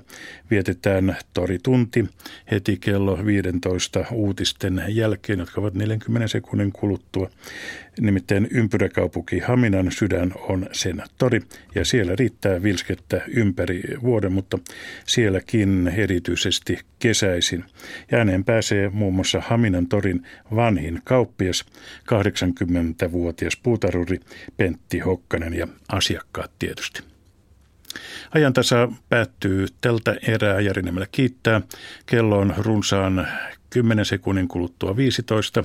vietetään 0.51 1.17
toritunti 1.35 2.05
heti 2.51 2.77
kello 2.77 3.27
15 3.27 4.05
uutisten 4.13 4.85
jälkeen, 4.89 5.39
jotka 5.39 5.61
ovat 5.61 5.75
40 5.75 6.29
sekunnin 6.29 6.73
kuluttua. 6.73 7.31
Nimittäin 8.01 8.49
ympyräkaupunki 8.51 9.39
Haminan 9.39 9.93
sydän 9.93 10.33
on 10.37 10.67
sen 10.73 11.03
tori 11.19 11.41
ja 11.75 11.85
siellä 11.85 12.17
riittää 12.17 12.63
vilskettä 12.63 13.23
ympäri 13.29 13.83
vuoden, 14.03 14.33
mutta 14.33 14.59
sielläkin 15.07 15.93
erityisesti 15.97 16.79
kesäisin. 16.99 17.65
Ja 18.11 18.19
ääneen 18.19 18.45
pääsee 18.45 18.89
muun 18.89 19.15
muassa 19.15 19.41
Haminan 19.41 19.87
torin 19.87 20.27
vanhin 20.55 21.01
kauppias, 21.05 21.65
80-vuotias 22.03 23.57
puutaruri 23.63 24.21
Pentti 24.57 24.99
Hokkanen 24.99 25.55
ja 25.55 25.69
asiakkaat 25.89 26.51
tietysti. 26.59 27.03
Ajantasa 28.35 28.93
päättyy 29.09 29.67
tältä 29.81 30.17
erää. 30.27 30.61
Jari 30.61 30.83
kiittää. 31.13 31.61
Kello 32.07 32.39
on 32.39 32.55
runsaan 32.59 33.29
10 33.71 34.05
sekunnin 34.05 34.49
kuluttua 34.49 34.97
15. 34.97 35.65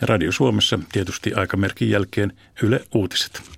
Ja 0.00 0.06
Radio 0.06 0.32
Suomessa 0.32 0.78
tietysti 0.92 1.34
aikamerkin 1.34 1.90
jälkeen 1.90 2.32
Yle 2.62 2.84
Uutiset. 2.94 3.57